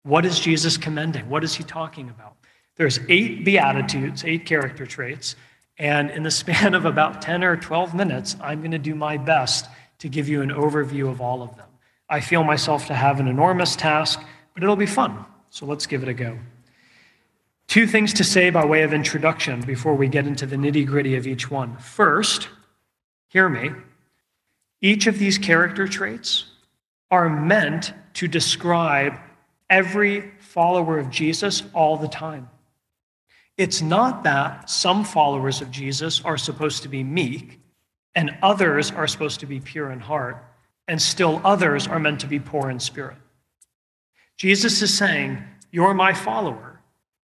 What 0.03 0.25
is 0.25 0.39
Jesus 0.39 0.77
commending? 0.77 1.29
What 1.29 1.43
is 1.43 1.55
he 1.55 1.63
talking 1.63 2.09
about? 2.09 2.35
There's 2.77 2.99
eight 3.09 3.43
beatitudes, 3.43 4.23
eight 4.23 4.45
character 4.45 4.85
traits, 4.85 5.35
and 5.77 6.09
in 6.11 6.23
the 6.23 6.31
span 6.31 6.73
of 6.73 6.85
about 6.85 7.21
10 7.21 7.43
or 7.43 7.57
12 7.57 7.93
minutes, 7.93 8.37
I'm 8.41 8.59
going 8.59 8.71
to 8.71 8.79
do 8.79 8.95
my 8.95 9.17
best 9.17 9.67
to 9.99 10.07
give 10.07 10.29
you 10.29 10.41
an 10.41 10.49
overview 10.49 11.09
of 11.09 11.19
all 11.19 11.41
of 11.41 11.55
them. 11.57 11.67
I 12.09 12.21
feel 12.21 12.43
myself 12.43 12.87
to 12.87 12.93
have 12.93 13.19
an 13.19 13.27
enormous 13.27 13.75
task, 13.75 14.21
but 14.53 14.63
it'll 14.63 14.75
be 14.75 14.85
fun. 14.85 15.25
So 15.49 15.65
let's 15.65 15.85
give 15.85 16.03
it 16.03 16.09
a 16.09 16.13
go. 16.13 16.37
Two 17.67 17.85
things 17.85 18.13
to 18.13 18.23
say 18.23 18.49
by 18.49 18.65
way 18.65 18.83
of 18.83 18.93
introduction 18.93 19.61
before 19.61 19.95
we 19.95 20.07
get 20.07 20.25
into 20.25 20.45
the 20.45 20.55
nitty 20.55 20.85
gritty 20.85 21.15
of 21.15 21.27
each 21.27 21.51
one. 21.51 21.77
First, 21.77 22.49
hear 23.27 23.47
me. 23.47 23.71
Each 24.81 25.07
of 25.07 25.19
these 25.19 25.37
character 25.37 25.87
traits 25.87 26.45
are 27.11 27.29
meant 27.29 27.93
to 28.15 28.27
describe 28.27 29.19
every 29.69 30.31
follower 30.39 30.97
of 30.97 31.09
Jesus 31.09 31.63
all 31.73 31.97
the 31.97 32.07
time. 32.07 32.49
It's 33.57 33.81
not 33.81 34.23
that 34.23 34.69
some 34.69 35.03
followers 35.03 35.61
of 35.61 35.69
Jesus 35.69 36.23
are 36.23 36.37
supposed 36.37 36.83
to 36.83 36.89
be 36.89 37.03
meek 37.03 37.59
and 38.15 38.35
others 38.41 38.91
are 38.91 39.07
supposed 39.07 39.39
to 39.41 39.45
be 39.45 39.59
pure 39.59 39.91
in 39.91 39.99
heart, 39.99 40.43
and 40.87 41.01
still 41.01 41.41
others 41.43 41.87
are 41.87 41.99
meant 41.99 42.19
to 42.21 42.27
be 42.27 42.39
poor 42.39 42.69
in 42.69 42.79
spirit. 42.79 43.17
Jesus 44.39 44.81
is 44.81 44.97
saying, 44.97 45.43
You're 45.69 45.93
my 45.93 46.13
follower 46.13 46.79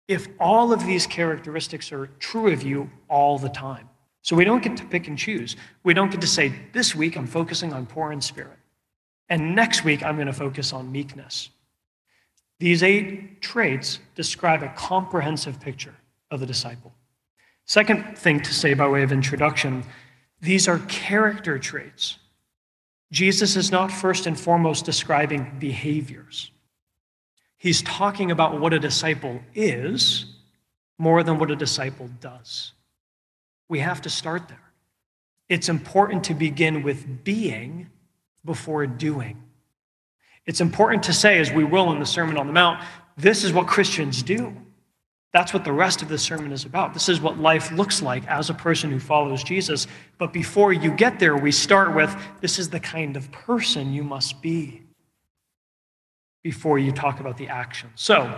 if 0.08 0.28
all 0.40 0.72
of 0.72 0.86
these 0.86 1.08
characteristics 1.08 1.92
are 1.92 2.08
true 2.20 2.52
of 2.52 2.62
you 2.62 2.92
all 3.10 3.40
the 3.40 3.50
time. 3.50 3.90
So 4.22 4.36
we 4.36 4.44
don't 4.44 4.62
get 4.62 4.76
to 4.78 4.86
pick 4.86 5.08
and 5.08 5.18
choose. 5.18 5.56
We 5.84 5.94
don't 5.94 6.12
get 6.12 6.22
to 6.22 6.28
say, 6.28 6.54
This 6.74 6.94
week 6.94 7.16
I'm 7.16 7.26
focusing 7.26 7.72
on 7.72 7.86
poor 7.86 8.12
in 8.12 8.20
spirit, 8.20 8.60
and 9.30 9.56
next 9.56 9.86
week 9.86 10.04
I'm 10.04 10.16
going 10.16 10.28
to 10.28 10.34
focus 10.34 10.74
on 10.74 10.92
meekness. 10.92 11.50
These 12.60 12.84
eight 12.84 13.42
traits 13.42 14.00
describe 14.16 14.62
a 14.62 14.74
comprehensive 14.76 15.60
picture 15.60 15.96
of 16.32 16.42
the 16.42 16.46
disciple. 16.46 16.94
Second 17.66 18.18
thing 18.18 18.42
to 18.42 18.54
say 18.54 18.74
by 18.74 18.88
way 18.88 19.04
of 19.04 19.12
introduction 19.12 19.84
these 20.42 20.68
are 20.68 20.80
character 20.90 21.58
traits. 21.58 22.20
Jesus 23.12 23.56
is 23.56 23.72
not 23.72 23.90
first 23.90 24.28
and 24.28 24.38
foremost 24.38 24.84
describing 24.84 25.56
behaviors. 25.60 26.52
He's 27.58 27.82
talking 27.82 28.32
about 28.32 28.60
what 28.60 28.74
a 28.74 28.80
disciple 28.80 29.42
is 29.54 30.26
more 30.98 31.24
than 31.24 31.40
what 31.40 31.52
a 31.52 31.56
disciple 31.56 32.10
does. 32.20 32.74
We 33.70 33.80
have 33.80 34.02
to 34.02 34.10
start 34.10 34.48
there. 34.48 34.60
It's 35.50 35.70
important 35.70 36.24
to 36.26 36.34
begin 36.34 36.84
with 36.84 37.24
being 37.24 37.90
before 38.44 38.86
doing. 38.88 39.42
It's 40.46 40.62
important 40.62 41.04
to 41.04 41.14
say, 41.14 41.40
as 41.40 41.52
we 41.52 41.64
will 41.64 41.92
in 41.92 42.00
the 42.00 42.06
Sermon 42.06 42.38
on 42.38 42.48
the 42.48 42.54
Mount, 42.54 42.84
this 43.18 43.44
is 43.44 43.54
what 43.54 43.68
Christians 43.68 44.22
do. 44.22 44.56
That's 45.36 45.54
what 45.54 45.66
the 45.66 45.74
rest 45.74 46.02
of 46.02 46.08
the 46.08 46.18
sermon 46.18 46.54
is 46.54 46.64
about. 46.64 46.94
This 46.94 47.10
is 47.10 47.20
what 47.20 47.38
life 47.38 47.70
looks 47.74 48.02
like 48.02 48.26
as 48.28 48.50
a 48.50 48.54
person 48.54 48.90
who 48.90 49.02
follows 49.02 49.44
Jesus. 49.44 49.86
But 50.18 50.32
before 50.32 50.72
you 50.72 50.92
get 50.92 51.20
there, 51.20 51.36
we 51.36 51.52
start 51.52 51.94
with 51.94 52.16
this 52.40 52.58
is 52.58 52.70
the 52.70 52.80
kind 52.80 53.18
of 53.18 53.30
person 53.34 53.92
you 53.92 54.02
must 54.02 54.42
be 54.42 54.85
before 56.46 56.78
you 56.78 56.92
talk 56.92 57.20
about 57.20 57.38
the 57.38 57.48
action. 57.48 57.90
So, 57.96 58.38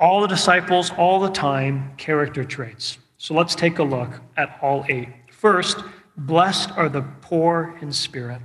all 0.00 0.20
the 0.20 0.26
disciples, 0.26 0.90
all 0.98 1.20
the 1.20 1.30
time, 1.30 1.92
character 1.96 2.42
traits. 2.42 2.98
So 3.18 3.34
let's 3.34 3.54
take 3.54 3.78
a 3.78 3.84
look 3.84 4.20
at 4.36 4.58
all 4.60 4.84
eight. 4.88 5.08
First, 5.30 5.78
blessed 6.16 6.72
are 6.72 6.88
the 6.88 7.02
poor 7.20 7.78
in 7.80 7.92
spirit. 7.92 8.40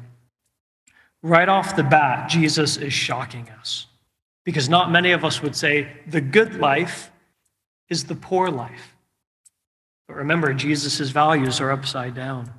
Right 1.24 1.50
off 1.50 1.76
the 1.76 1.82
bat, 1.82 2.30
Jesus 2.30 2.78
is 2.78 2.94
shocking 2.94 3.50
us 3.60 3.88
because 4.46 4.70
not 4.70 4.92
many 4.92 5.14
of 5.14 5.26
us 5.26 5.42
would 5.42 5.56
say 5.56 5.88
the 6.06 6.22
good 6.22 6.60
life 6.60 7.10
is 7.90 8.04
the 8.04 8.16
poor 8.16 8.52
life. 8.52 8.96
But 10.08 10.18
remember, 10.18 10.54
Jesus' 10.54 11.10
values 11.10 11.60
are 11.60 11.72
upside 11.72 12.14
down. 12.14 12.54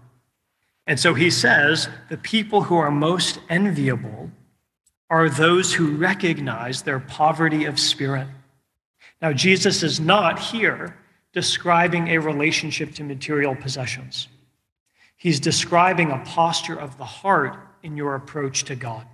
And 0.88 0.98
so 0.98 1.14
he 1.14 1.30
says 1.30 1.88
the 2.10 2.16
people 2.16 2.62
who 2.62 2.74
are 2.74 2.90
most 2.90 3.38
enviable 3.48 4.32
are 5.14 5.30
those 5.30 5.72
who 5.72 5.94
recognize 5.94 6.82
their 6.82 6.98
poverty 6.98 7.66
of 7.66 7.78
spirit. 7.78 8.26
Now, 9.22 9.32
Jesus 9.32 9.84
is 9.84 10.00
not 10.00 10.40
here 10.40 10.96
describing 11.32 12.08
a 12.08 12.18
relationship 12.18 12.96
to 12.96 13.04
material 13.04 13.54
possessions. 13.54 14.26
He's 15.14 15.38
describing 15.38 16.10
a 16.10 16.18
posture 16.18 16.76
of 16.76 16.98
the 16.98 17.04
heart 17.04 17.56
in 17.84 17.96
your 17.96 18.16
approach 18.16 18.64
to 18.64 18.74
God. 18.74 19.06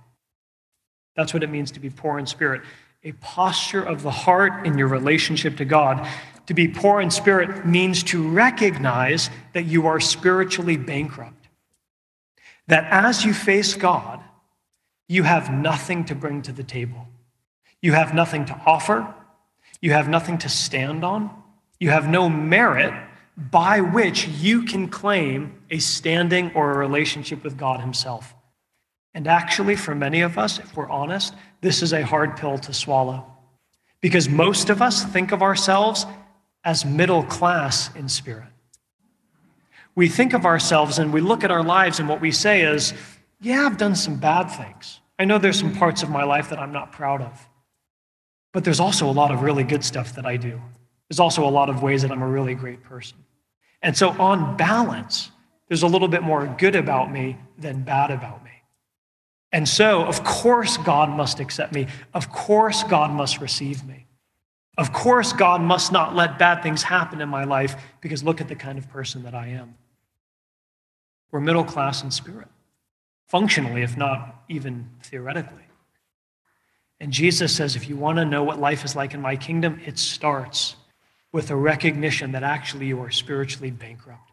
That's 1.15 1.35
what 1.35 1.43
it 1.43 1.51
means 1.51 1.69
to 1.73 1.79
be 1.79 1.91
poor 1.91 2.17
in 2.17 2.25
spirit. 2.25 2.63
A 3.03 3.11
posture 3.11 3.83
of 3.83 4.01
the 4.01 4.09
heart 4.09 4.65
in 4.65 4.79
your 4.79 4.87
relationship 4.87 5.57
to 5.57 5.65
God. 5.65 6.09
To 6.47 6.55
be 6.55 6.67
poor 6.67 6.99
in 7.01 7.11
spirit 7.11 7.67
means 7.67 8.01
to 8.05 8.27
recognize 8.27 9.29
that 9.53 9.65
you 9.65 9.85
are 9.85 9.99
spiritually 9.99 10.77
bankrupt. 10.77 11.47
That 12.65 12.85
as 12.89 13.23
you 13.23 13.35
face 13.35 13.75
God, 13.75 14.19
you 15.11 15.23
have 15.23 15.51
nothing 15.51 16.05
to 16.05 16.15
bring 16.15 16.41
to 16.41 16.53
the 16.53 16.63
table. 16.63 17.05
You 17.81 17.91
have 17.91 18.13
nothing 18.13 18.45
to 18.45 18.61
offer. 18.65 19.13
You 19.81 19.91
have 19.91 20.07
nothing 20.07 20.37
to 20.37 20.47
stand 20.47 21.03
on. 21.03 21.29
You 21.81 21.89
have 21.89 22.07
no 22.07 22.29
merit 22.29 22.93
by 23.35 23.81
which 23.81 24.29
you 24.29 24.63
can 24.63 24.87
claim 24.87 25.59
a 25.69 25.79
standing 25.79 26.53
or 26.55 26.71
a 26.71 26.77
relationship 26.77 27.43
with 27.43 27.57
God 27.57 27.81
Himself. 27.81 28.33
And 29.13 29.27
actually, 29.27 29.75
for 29.75 29.93
many 29.93 30.21
of 30.21 30.37
us, 30.37 30.59
if 30.59 30.77
we're 30.77 30.89
honest, 30.89 31.33
this 31.59 31.81
is 31.83 31.91
a 31.91 32.03
hard 32.03 32.37
pill 32.37 32.57
to 32.59 32.71
swallow. 32.71 33.25
Because 33.99 34.29
most 34.29 34.69
of 34.69 34.81
us 34.81 35.03
think 35.03 35.33
of 35.33 35.41
ourselves 35.41 36.05
as 36.63 36.85
middle 36.85 37.23
class 37.23 37.93
in 37.95 38.07
spirit. 38.07 38.47
We 39.93 40.07
think 40.07 40.31
of 40.31 40.45
ourselves 40.45 40.99
and 40.99 41.11
we 41.11 41.19
look 41.19 41.43
at 41.43 41.51
our 41.51 41.65
lives, 41.65 41.99
and 41.99 42.07
what 42.07 42.21
we 42.21 42.31
say 42.31 42.61
is, 42.61 42.93
Yeah, 43.41 43.65
I've 43.65 43.77
done 43.77 43.97
some 43.97 44.15
bad 44.15 44.45
things. 44.45 45.00
I 45.21 45.23
know 45.23 45.37
there's 45.37 45.59
some 45.59 45.75
parts 45.75 46.01
of 46.01 46.09
my 46.09 46.23
life 46.23 46.49
that 46.49 46.57
I'm 46.57 46.71
not 46.71 46.91
proud 46.91 47.21
of, 47.21 47.47
but 48.53 48.63
there's 48.63 48.79
also 48.79 49.07
a 49.07 49.13
lot 49.13 49.29
of 49.29 49.43
really 49.43 49.63
good 49.63 49.83
stuff 49.83 50.15
that 50.15 50.25
I 50.25 50.35
do. 50.35 50.59
There's 51.07 51.19
also 51.19 51.47
a 51.47 51.53
lot 51.53 51.69
of 51.69 51.83
ways 51.83 52.01
that 52.01 52.11
I'm 52.11 52.23
a 52.23 52.27
really 52.27 52.55
great 52.55 52.81
person. 52.81 53.19
And 53.83 53.95
so, 53.95 54.09
on 54.19 54.57
balance, 54.57 55.29
there's 55.67 55.83
a 55.83 55.87
little 55.87 56.07
bit 56.07 56.23
more 56.23 56.47
good 56.57 56.75
about 56.75 57.11
me 57.11 57.37
than 57.59 57.83
bad 57.83 58.09
about 58.09 58.43
me. 58.43 58.63
And 59.51 59.69
so, 59.69 60.01
of 60.01 60.23
course, 60.23 60.77
God 60.77 61.15
must 61.15 61.39
accept 61.39 61.71
me. 61.71 61.85
Of 62.15 62.31
course, 62.31 62.81
God 62.81 63.11
must 63.11 63.41
receive 63.41 63.85
me. 63.85 64.07
Of 64.75 64.91
course, 64.91 65.33
God 65.33 65.61
must 65.61 65.91
not 65.91 66.15
let 66.15 66.39
bad 66.39 66.63
things 66.63 66.81
happen 66.81 67.21
in 67.21 67.29
my 67.29 67.43
life 67.43 67.75
because 68.01 68.23
look 68.23 68.41
at 68.41 68.47
the 68.47 68.55
kind 68.55 68.79
of 68.79 68.89
person 68.89 69.21
that 69.21 69.35
I 69.35 69.49
am. 69.49 69.75
We're 71.29 71.41
middle 71.41 71.63
class 71.63 72.01
in 72.01 72.09
spirit 72.09 72.47
functionally, 73.31 73.81
if 73.81 73.95
not 73.95 74.43
even 74.49 74.89
theoretically. 75.03 75.63
And 76.99 77.13
Jesus 77.13 77.55
says, 77.55 77.77
if 77.77 77.87
you 77.87 77.95
want 77.95 78.17
to 78.17 78.25
know 78.25 78.43
what 78.43 78.59
life 78.59 78.83
is 78.83 78.93
like 78.93 79.13
in 79.13 79.21
my 79.21 79.37
kingdom, 79.37 79.79
it 79.85 79.97
starts 79.97 80.75
with 81.31 81.49
a 81.49 81.55
recognition 81.55 82.33
that 82.33 82.43
actually 82.43 82.87
you 82.87 82.99
are 82.99 83.09
spiritually 83.09 83.71
bankrupt. 83.71 84.29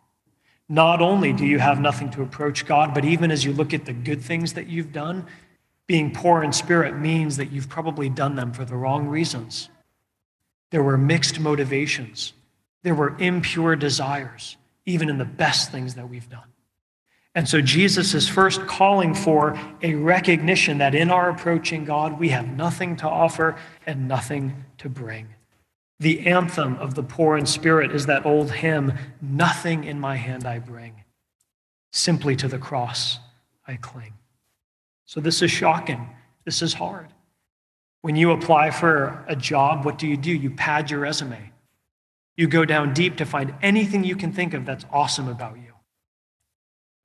Not 0.69 1.01
only 1.01 1.33
do 1.33 1.47
you 1.47 1.61
have 1.61 1.81
nothing 1.81 2.11
to 2.11 2.23
approach 2.23 2.67
God, 2.67 2.93
but 2.93 3.05
even 3.05 3.31
as 3.31 3.45
you 3.45 3.53
look 3.53 3.73
at 3.73 3.85
the 3.85 3.93
good 3.93 4.21
things 4.21 4.55
that 4.55 4.67
you've 4.67 4.93
done, 4.93 5.27
being 5.87 6.13
poor 6.13 6.43
in 6.43 6.53
spirit 6.53 6.99
means 6.99 7.37
that 7.37 7.53
you've 7.53 7.69
probably 7.69 8.09
done 8.09 8.35
them 8.35 8.53
for 8.53 8.65
the 8.65 8.75
wrong 8.75 9.07
reasons. 9.07 9.69
There 10.73 10.83
were 10.83 10.99
mixed 10.99 11.39
motivations, 11.39 12.33
there 12.83 12.97
were 12.97 13.17
impure 13.21 13.77
desires, 13.77 14.57
even 14.87 15.09
in 15.09 15.19
the 15.19 15.25
best 15.25 15.71
things 15.71 15.95
that 15.95 16.11
we've 16.11 16.29
done. 16.29 16.49
And 17.39 17.49
so 17.49 17.61
Jesus 17.61 18.15
is 18.15 18.29
first 18.29 18.67
calling 18.67 19.15
for 19.15 19.57
a 19.81 19.95
recognition 19.95 20.79
that 20.79 20.93
in 20.93 21.09
our 21.09 21.31
approaching 21.31 21.85
God, 21.85 22.19
we 22.19 22.31
have 22.31 22.49
nothing 22.57 22.97
to 22.97 23.09
offer 23.09 23.55
and 23.87 24.09
nothing 24.09 24.65
to 24.79 24.89
bring. 24.89 25.29
The 26.01 26.27
anthem 26.27 26.75
of 26.79 26.97
the 26.97 27.05
poor 27.05 27.37
in 27.37 27.47
spirit 27.47 27.93
is 27.93 28.07
that 28.07 28.27
old 28.27 28.51
hymn, 28.51 28.93
Nothing 29.23 29.85
in 29.85 30.01
my 30.01 30.17
hand 30.17 30.47
I 30.47 30.59
bring, 30.59 31.05
simply 31.93 32.35
to 32.35 32.49
the 32.49 32.59
cross 32.59 33.21
I 33.69 33.77
cling. 33.77 34.15
So 35.07 35.21
this 35.21 35.41
is 35.41 35.53
shocking. 35.53 36.11
This 36.45 36.61
is 36.61 36.75
hard. 36.75 37.07
When 38.01 38.17
you 38.17 38.33
apply 38.33 38.73
for 38.73 39.25
a 39.29 39.37
job, 39.37 39.85
what 39.85 39.97
do 39.97 40.09
you 40.09 40.17
do? 40.17 40.33
You 40.33 40.51
pad 40.51 40.91
your 40.91 40.99
resume. 40.99 41.53
You 42.37 42.49
go 42.49 42.65
down 42.65 42.95
deep 42.95 43.17
to 43.19 43.25
find 43.25 43.55
anything 43.63 44.03
you 44.03 44.17
can 44.17 44.33
think 44.33 44.55
of 44.55 44.67
that's 44.67 44.87
awesome 44.91 45.29
about 45.29 45.57
you. 45.57 45.68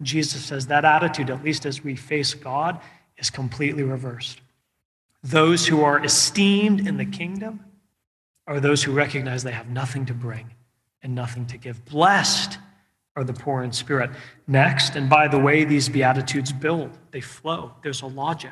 Jesus 0.03 0.43
says 0.43 0.67
that 0.67 0.86
attitude, 0.86 1.29
at 1.29 1.43
least 1.43 1.65
as 1.65 1.83
we 1.83 1.95
face 1.95 2.33
God, 2.33 2.79
is 3.17 3.29
completely 3.29 3.83
reversed. 3.83 4.41
Those 5.24 5.65
who 5.67 5.83
are 5.83 6.03
esteemed 6.03 6.88
in 6.88 6.98
the 6.98 7.05
kingdom 7.05 7.62
are 8.45 8.60
those 8.60 8.83
who 8.83 8.91
recognize 8.91 9.43
they 9.43 9.51
have 9.51 9.69
nothing 9.69 10.05
to 10.07 10.13
bring 10.13 10.53
and 11.01 11.15
nothing 11.15 11.45
to 11.48 11.57
give. 11.57 11.83
Blessed 11.86 12.57
are 13.15 13.24
the 13.24 13.33
poor 13.33 13.63
in 13.63 13.72
spirit. 13.72 14.10
Next, 14.48 14.95
and 14.95 15.10
by 15.10 15.27
the 15.27 15.39
way, 15.39 15.63
these 15.63 15.88
Beatitudes 15.88 16.51
build, 16.51 16.98
they 17.12 17.22
flow, 17.22 17.74
there's 17.83 18.01
a 18.01 18.07
logic. 18.07 18.51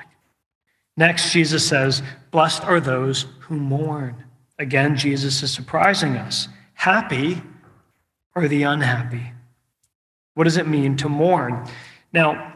Next, 0.95 1.31
Jesus 1.31 1.67
says, 1.67 2.03
Blessed 2.31 2.63
are 2.63 2.79
those 2.79 3.25
who 3.39 3.55
mourn. 3.55 4.23
Again, 4.59 4.95
Jesus 4.95 5.41
is 5.41 5.51
surprising 5.51 6.15
us. 6.15 6.47
Happy 6.73 7.41
are 8.35 8.47
the 8.47 8.63
unhappy. 8.63 9.33
What 10.33 10.45
does 10.45 10.57
it 10.57 10.67
mean 10.67 10.97
to 10.97 11.09
mourn? 11.09 11.67
Now, 12.13 12.53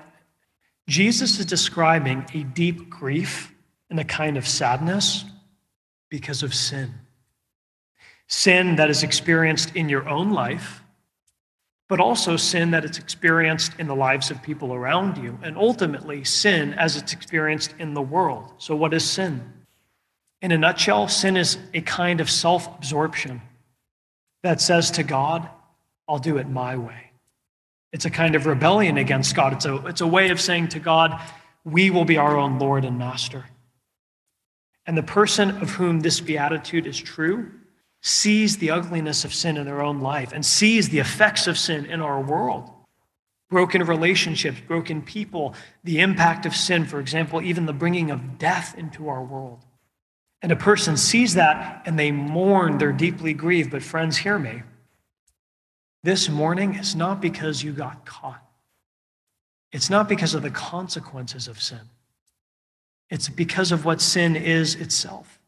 Jesus 0.88 1.40
is 1.40 1.46
describing 1.46 2.26
a 2.34 2.44
deep 2.44 2.90
grief 2.90 3.52
and 3.90 4.00
a 4.00 4.04
kind 4.04 4.38
of 4.38 4.48
sadness 4.48 5.26
because 6.10 6.44
of 6.44 6.54
sin. 6.54 6.94
Sin 8.28 8.76
that 8.78 8.90
is 8.90 9.04
experienced 9.04 9.76
in 9.76 9.90
your 9.90 10.08
own 10.08 10.32
life, 10.32 10.82
but 11.88 12.00
also 12.00 12.38
sin 12.38 12.72
that 12.72 12.86
is 12.86 12.98
experienced 12.98 13.74
in 13.80 13.88
the 13.88 13.96
lives 13.96 14.32
of 14.32 14.42
people 14.42 14.74
around 14.74 15.18
you, 15.18 15.38
and 15.44 15.58
ultimately 15.58 16.24
sin 16.24 16.74
as 16.74 16.96
it's 16.98 17.14
experienced 17.14 17.76
in 17.78 17.94
the 17.94 18.02
world. 18.02 18.54
So, 18.58 18.76
what 18.76 18.94
is 18.94 19.08
sin? 19.08 19.54
In 20.42 20.52
a 20.52 20.58
nutshell, 20.58 21.08
sin 21.08 21.38
is 21.38 21.58
a 21.74 21.82
kind 21.82 22.22
of 22.22 22.30
self 22.30 22.68
absorption 22.78 23.42
that 24.44 24.62
says 24.62 24.92
to 24.92 25.04
God, 25.04 25.48
I'll 26.08 26.20
do 26.20 26.38
it 26.38 26.48
my 26.48 26.78
way. 26.78 27.05
It's 27.96 28.04
a 28.04 28.10
kind 28.10 28.36
of 28.36 28.46
rebellion 28.46 28.98
against 28.98 29.38
God. 29.38 29.54
It's 29.54 29.64
a, 29.64 29.78
it's 29.88 30.02
a 30.02 30.08
way 30.08 30.30
of 30.30 30.42
saying 30.42 30.68
to 30.70 30.80
God, 30.80 31.18
we 31.64 31.90
will 31.90 32.04
be 32.04 32.18
our 32.18 32.38
own 32.38 32.60
Lord 32.60 32.84
and 32.84 32.98
Master. 32.98 33.46
And 34.86 34.98
the 34.98 35.02
person 35.02 35.52
of 35.62 35.70
whom 35.70 36.02
this 36.02 36.20
beatitude 36.20 36.88
is 36.88 36.98
true 36.98 37.50
sees 38.02 38.58
the 38.58 38.70
ugliness 38.70 39.24
of 39.24 39.34
sin 39.34 39.56
in 39.56 39.64
their 39.64 39.82
own 39.82 40.02
life 40.02 40.34
and 40.34 40.46
sees 40.46 40.90
the 40.90 41.00
effects 41.00 41.48
of 41.48 41.58
sin 41.58 41.86
in 41.86 42.02
our 42.02 42.20
world 42.20 42.70
broken 43.50 43.82
relationships, 43.86 44.60
broken 44.68 45.02
people, 45.02 45.56
the 45.86 46.02
impact 46.02 46.46
of 46.46 46.54
sin, 46.54 46.84
for 46.84 47.00
example, 47.00 47.42
even 47.42 47.66
the 47.66 47.72
bringing 47.72 48.12
of 48.12 48.38
death 48.38 48.78
into 48.78 49.08
our 49.08 49.24
world. 49.24 49.64
And 50.42 50.52
a 50.52 50.58
person 50.58 50.98
sees 50.98 51.36
that 51.36 51.84
and 51.86 51.98
they 51.98 52.12
mourn, 52.12 52.78
they're 52.78 52.92
deeply 52.92 53.32
grieved. 53.32 53.72
But, 53.72 53.84
friends, 53.84 54.18
hear 54.18 54.38
me. 54.38 54.64
This 56.06 56.30
morning 56.30 56.76
is 56.76 56.96
not 56.96 57.20
because 57.20 57.64
you 57.64 57.72
got 57.72 58.06
caught, 58.06 58.44
it's 59.72 59.90
not 59.90 60.08
because 60.08 60.36
of 60.36 60.44
the 60.44 60.52
consequences 60.52 61.48
of 61.48 61.60
sin, 61.60 61.80
it's 63.10 63.28
because 63.28 63.72
of 63.72 63.86
what 63.86 64.00
sin 64.02 64.36
is 64.36 64.76
itself. 64.76 65.40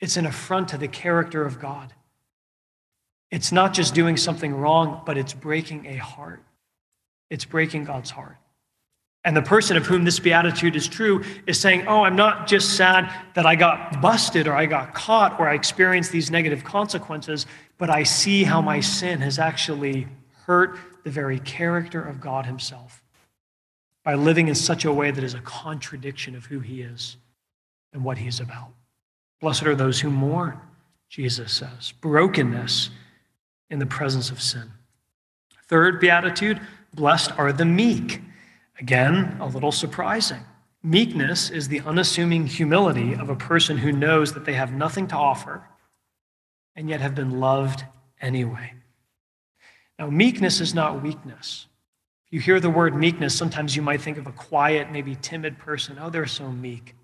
It's 0.00 0.16
an 0.16 0.26
affront 0.26 0.70
to 0.70 0.76
the 0.76 0.88
character 0.88 1.44
of 1.44 1.60
God. 1.60 1.94
It's 3.30 3.52
not 3.52 3.72
just 3.72 3.94
doing 3.94 4.16
something 4.16 4.52
wrong, 4.52 5.02
but 5.06 5.16
it's 5.16 5.34
breaking 5.34 5.86
a 5.86 5.98
heart. 5.98 6.42
It's 7.30 7.44
breaking 7.44 7.84
God's 7.84 8.10
heart. 8.10 8.38
And 9.24 9.36
the 9.36 9.42
person 9.42 9.76
of 9.76 9.86
whom 9.86 10.04
this 10.04 10.18
beatitude 10.18 10.76
is 10.76 10.88
true 10.88 11.22
is 11.46 11.60
saying, 11.60 11.86
Oh, 11.86 12.02
I'm 12.02 12.16
not 12.16 12.46
just 12.46 12.76
sad 12.76 13.12
that 13.34 13.44
I 13.44 13.54
got 13.54 14.00
busted 14.00 14.46
or 14.48 14.54
I 14.54 14.64
got 14.64 14.94
caught 14.94 15.38
or 15.38 15.48
I 15.48 15.54
experienced 15.54 16.10
these 16.10 16.30
negative 16.30 16.64
consequences, 16.64 17.46
but 17.76 17.90
I 17.90 18.02
see 18.02 18.44
how 18.44 18.62
my 18.62 18.80
sin 18.80 19.20
has 19.20 19.38
actually 19.38 20.08
hurt 20.46 20.78
the 21.04 21.10
very 21.10 21.38
character 21.40 22.02
of 22.02 22.20
God 22.20 22.46
Himself 22.46 23.02
by 24.04 24.14
living 24.14 24.48
in 24.48 24.54
such 24.54 24.86
a 24.86 24.92
way 24.92 25.10
that 25.10 25.22
is 25.22 25.34
a 25.34 25.40
contradiction 25.40 26.34
of 26.34 26.46
who 26.46 26.60
He 26.60 26.80
is 26.80 27.16
and 27.92 28.02
what 28.02 28.16
He's 28.16 28.40
about. 28.40 28.70
Blessed 29.40 29.64
are 29.64 29.74
those 29.74 30.00
who 30.00 30.10
mourn, 30.10 30.58
Jesus 31.10 31.52
says, 31.52 31.92
brokenness 32.00 32.90
in 33.68 33.78
the 33.78 33.86
presence 33.86 34.30
of 34.30 34.40
sin. 34.40 34.70
Third 35.68 36.00
beatitude, 36.00 36.60
blessed 36.94 37.32
are 37.38 37.52
the 37.52 37.64
meek. 37.64 38.22
Again, 38.80 39.36
a 39.40 39.46
little 39.46 39.72
surprising. 39.72 40.40
Meekness 40.82 41.50
is 41.50 41.68
the 41.68 41.80
unassuming 41.82 42.46
humility 42.46 43.12
of 43.12 43.28
a 43.28 43.36
person 43.36 43.76
who 43.76 43.92
knows 43.92 44.32
that 44.32 44.46
they 44.46 44.54
have 44.54 44.72
nothing 44.72 45.06
to 45.08 45.16
offer 45.16 45.62
and 46.74 46.88
yet 46.88 47.02
have 47.02 47.14
been 47.14 47.38
loved 47.38 47.84
anyway. 48.22 48.72
Now, 49.98 50.08
meekness 50.08 50.60
is 50.60 50.74
not 50.74 51.02
weakness. 51.02 51.66
If 52.26 52.32
you 52.32 52.40
hear 52.40 52.58
the 52.58 52.70
word 52.70 52.96
meekness, 52.96 53.36
sometimes 53.36 53.76
you 53.76 53.82
might 53.82 54.00
think 54.00 54.16
of 54.16 54.26
a 54.26 54.32
quiet, 54.32 54.90
maybe 54.90 55.14
timid 55.14 55.58
person. 55.58 55.98
Oh, 56.00 56.08
they're 56.08 56.24
so 56.24 56.50
meek. 56.50 56.94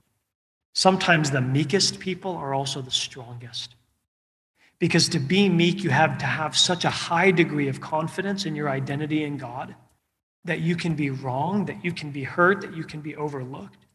Sometimes 0.72 1.30
the 1.30 1.42
meekest 1.42 2.00
people 2.00 2.36
are 2.36 2.54
also 2.54 2.80
the 2.80 2.90
strongest. 2.90 3.74
Because 4.78 5.10
to 5.10 5.18
be 5.18 5.50
meek, 5.50 5.84
you 5.84 5.90
have 5.90 6.16
to 6.18 6.26
have 6.26 6.56
such 6.56 6.86
a 6.86 6.90
high 6.90 7.30
degree 7.30 7.68
of 7.68 7.82
confidence 7.82 8.46
in 8.46 8.56
your 8.56 8.70
identity 8.70 9.24
in 9.24 9.36
God 9.36 9.74
that 10.46 10.61
you 10.61 10.76
can 10.76 10.94
be 10.94 11.11
wrong, 11.11 11.66
that 11.66 11.85
you 11.85 11.92
can 11.92 12.11
be 12.11 12.24
hurt, 12.24 12.61
that 12.62 12.74
you 12.74 12.85
can 12.85 13.00
be 13.00 13.14
overlooked, 13.16 13.87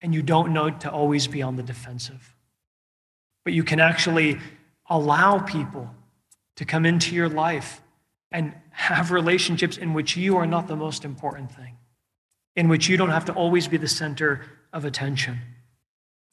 and 0.00 0.14
you 0.14 0.22
don't 0.22 0.52
know 0.52 0.70
to 0.70 0.90
always 0.90 1.26
be 1.26 1.42
on 1.42 1.56
the 1.56 1.62
defensive. 1.62 2.34
But 3.44 3.54
you 3.54 3.64
can 3.64 3.80
actually 3.80 4.38
allow 4.88 5.38
people 5.38 5.90
to 6.56 6.64
come 6.64 6.86
into 6.86 7.14
your 7.14 7.28
life 7.28 7.80
and 8.30 8.52
have 8.70 9.10
relationships 9.10 9.76
in 9.76 9.94
which 9.94 10.16
you 10.16 10.36
are 10.36 10.46
not 10.46 10.68
the 10.68 10.76
most 10.76 11.04
important 11.04 11.50
thing, 11.50 11.76
in 12.56 12.68
which 12.68 12.88
you 12.88 12.96
don't 12.96 13.10
have 13.10 13.24
to 13.26 13.32
always 13.32 13.68
be 13.68 13.76
the 13.76 13.88
center 13.88 14.42
of 14.72 14.84
attention. 14.84 15.38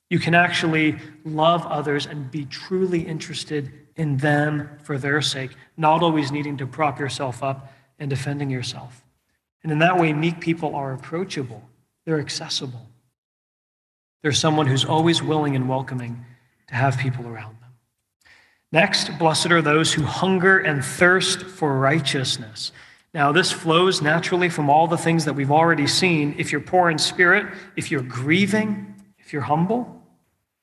You 0.10 0.20
can 0.20 0.36
actually 0.36 0.98
love 1.24 1.66
others 1.66 2.06
and 2.06 2.30
be 2.30 2.46
truly 2.46 3.02
interested 3.02 3.72
in 3.96 4.18
them 4.18 4.70
for 4.84 4.98
their 4.98 5.22
sake, 5.22 5.52
not 5.78 6.04
always 6.04 6.32
needing 6.32 6.58
to 6.58 6.68
prop 6.68 7.00
yourself 7.00 7.42
up 7.42 7.72
and 7.98 8.10
defending 8.10 8.50
yourself. 8.50 9.05
And 9.66 9.72
in 9.72 9.80
that 9.80 9.98
way, 9.98 10.14
meek 10.14 10.42
people 10.42 10.76
are 10.76 10.94
approachable, 10.94 11.68
they're 12.06 12.20
accessible. 12.20 12.86
They're 14.22 14.32
someone 14.32 14.68
who's 14.68 14.86
always 14.86 15.24
willing 15.24 15.56
and 15.56 15.68
welcoming 15.68 16.24
to 16.68 16.76
have 16.76 17.00
people 17.00 17.28
around 17.28 17.58
them. 17.62 17.72
Next, 18.72 19.18
blessed 19.18 19.48
are 19.48 19.64
those 19.64 19.92
who 19.92 20.04
hunger 20.04 20.60
and 20.60 20.86
thirst 20.86 21.42
for 21.42 21.80
righteousness. 21.80 22.74
Now, 23.16 23.32
this 23.32 23.52
flows 23.52 24.04
naturally 24.04 24.50
from 24.50 24.70
all 24.70 24.86
the 24.86 25.00
things 25.00 25.26
that 25.26 25.34
we've 25.34 25.52
already 25.52 25.88
seen. 25.88 26.36
If 26.38 26.52
you're 26.52 26.62
poor 26.62 26.92
in 26.92 27.00
spirit, 27.00 27.52
if 27.76 27.90
you're 27.90 28.04
grieving, 28.04 28.94
if 29.18 29.34
you're 29.34 29.42
humble, 29.42 30.00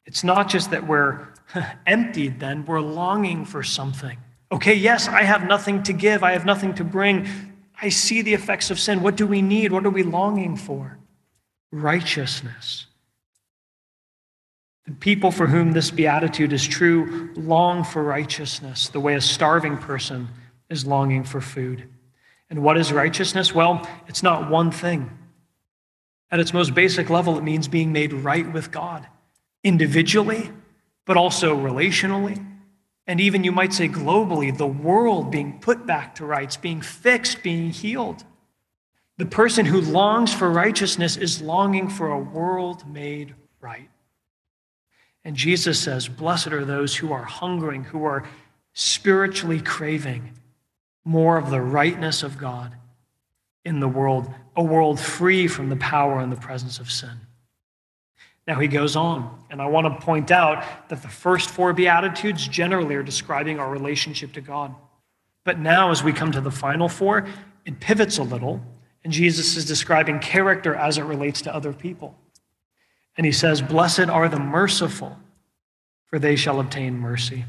it's 0.06 0.22
not 0.22 0.48
just 0.48 0.70
that 0.70 0.86
we're 0.86 1.26
emptied, 1.88 2.38
then, 2.38 2.64
we're 2.66 2.80
longing 2.80 3.46
for 3.46 3.64
something. 3.64 4.16
Okay, 4.52 4.74
yes, 4.74 5.08
I 5.08 5.24
have 5.24 5.48
nothing 5.48 5.82
to 5.82 5.92
give, 5.92 6.22
I 6.22 6.34
have 6.34 6.46
nothing 6.46 6.72
to 6.74 6.84
bring. 6.84 7.51
I 7.82 7.88
see 7.88 8.22
the 8.22 8.32
effects 8.32 8.70
of 8.70 8.78
sin. 8.78 9.02
What 9.02 9.16
do 9.16 9.26
we 9.26 9.42
need? 9.42 9.72
What 9.72 9.84
are 9.84 9.90
we 9.90 10.04
longing 10.04 10.56
for? 10.56 10.98
Righteousness. 11.72 12.86
The 14.86 14.92
people 14.92 15.32
for 15.32 15.48
whom 15.48 15.72
this 15.72 15.90
beatitude 15.90 16.52
is 16.52 16.66
true 16.66 17.32
long 17.34 17.82
for 17.82 18.02
righteousness, 18.02 18.88
the 18.88 19.00
way 19.00 19.14
a 19.14 19.20
starving 19.20 19.78
person 19.78 20.28
is 20.70 20.86
longing 20.86 21.24
for 21.24 21.40
food. 21.40 21.88
And 22.48 22.62
what 22.62 22.76
is 22.76 22.92
righteousness? 22.92 23.54
Well, 23.54 23.86
it's 24.06 24.22
not 24.22 24.48
one 24.48 24.70
thing. 24.70 25.10
At 26.30 26.38
its 26.38 26.54
most 26.54 26.74
basic 26.74 27.10
level, 27.10 27.36
it 27.36 27.44
means 27.44 27.66
being 27.66 27.92
made 27.92 28.12
right 28.12 28.50
with 28.50 28.70
God, 28.70 29.06
individually, 29.64 30.50
but 31.04 31.16
also 31.16 31.56
relationally, 31.56 32.44
and 33.12 33.20
even 33.20 33.44
you 33.44 33.52
might 33.52 33.74
say 33.74 33.90
globally, 33.90 34.56
the 34.56 34.66
world 34.66 35.30
being 35.30 35.58
put 35.60 35.86
back 35.86 36.14
to 36.14 36.24
rights, 36.24 36.56
being 36.56 36.80
fixed, 36.80 37.42
being 37.42 37.68
healed. 37.68 38.24
The 39.18 39.26
person 39.26 39.66
who 39.66 39.82
longs 39.82 40.32
for 40.32 40.50
righteousness 40.50 41.18
is 41.18 41.42
longing 41.42 41.90
for 41.90 42.10
a 42.10 42.18
world 42.18 42.88
made 42.88 43.34
right. 43.60 43.90
And 45.26 45.36
Jesus 45.36 45.78
says, 45.78 46.08
Blessed 46.08 46.52
are 46.52 46.64
those 46.64 46.96
who 46.96 47.12
are 47.12 47.24
hungering, 47.24 47.84
who 47.84 48.02
are 48.06 48.26
spiritually 48.72 49.60
craving 49.60 50.32
more 51.04 51.36
of 51.36 51.50
the 51.50 51.60
rightness 51.60 52.22
of 52.22 52.38
God 52.38 52.74
in 53.62 53.78
the 53.78 53.88
world, 53.88 54.32
a 54.56 54.64
world 54.64 54.98
free 54.98 55.46
from 55.48 55.68
the 55.68 55.76
power 55.76 56.18
and 56.20 56.32
the 56.32 56.36
presence 56.36 56.78
of 56.78 56.90
sin. 56.90 57.20
Now 58.46 58.58
he 58.58 58.68
goes 58.68 58.96
on, 58.96 59.44
and 59.50 59.62
I 59.62 59.66
want 59.66 59.86
to 59.86 60.04
point 60.04 60.30
out 60.30 60.64
that 60.88 61.02
the 61.02 61.08
first 61.08 61.50
four 61.50 61.72
Beatitudes 61.72 62.46
generally 62.48 62.94
are 62.96 63.02
describing 63.02 63.60
our 63.60 63.70
relationship 63.70 64.32
to 64.32 64.40
God. 64.40 64.74
But 65.44 65.58
now, 65.58 65.90
as 65.90 66.02
we 66.02 66.12
come 66.12 66.32
to 66.32 66.40
the 66.40 66.50
final 66.50 66.88
four, 66.88 67.26
it 67.64 67.80
pivots 67.80 68.18
a 68.18 68.22
little, 68.22 68.60
and 69.04 69.12
Jesus 69.12 69.56
is 69.56 69.64
describing 69.64 70.18
character 70.18 70.74
as 70.74 70.98
it 70.98 71.04
relates 71.04 71.42
to 71.42 71.54
other 71.54 71.72
people. 71.72 72.16
And 73.16 73.26
he 73.26 73.32
says, 73.32 73.62
Blessed 73.62 74.08
are 74.08 74.28
the 74.28 74.38
merciful, 74.38 75.16
for 76.06 76.18
they 76.18 76.36
shall 76.36 76.60
obtain 76.60 76.98
mercy. 76.98 77.44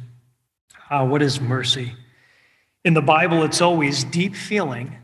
Ah, 0.89 1.03
what 1.03 1.21
is 1.21 1.39
mercy? 1.39 1.93
In 2.83 2.93
the 2.93 3.01
Bible, 3.01 3.43
it's 3.43 3.61
always 3.61 4.03
deep 4.03 4.35
feeling 4.35 4.97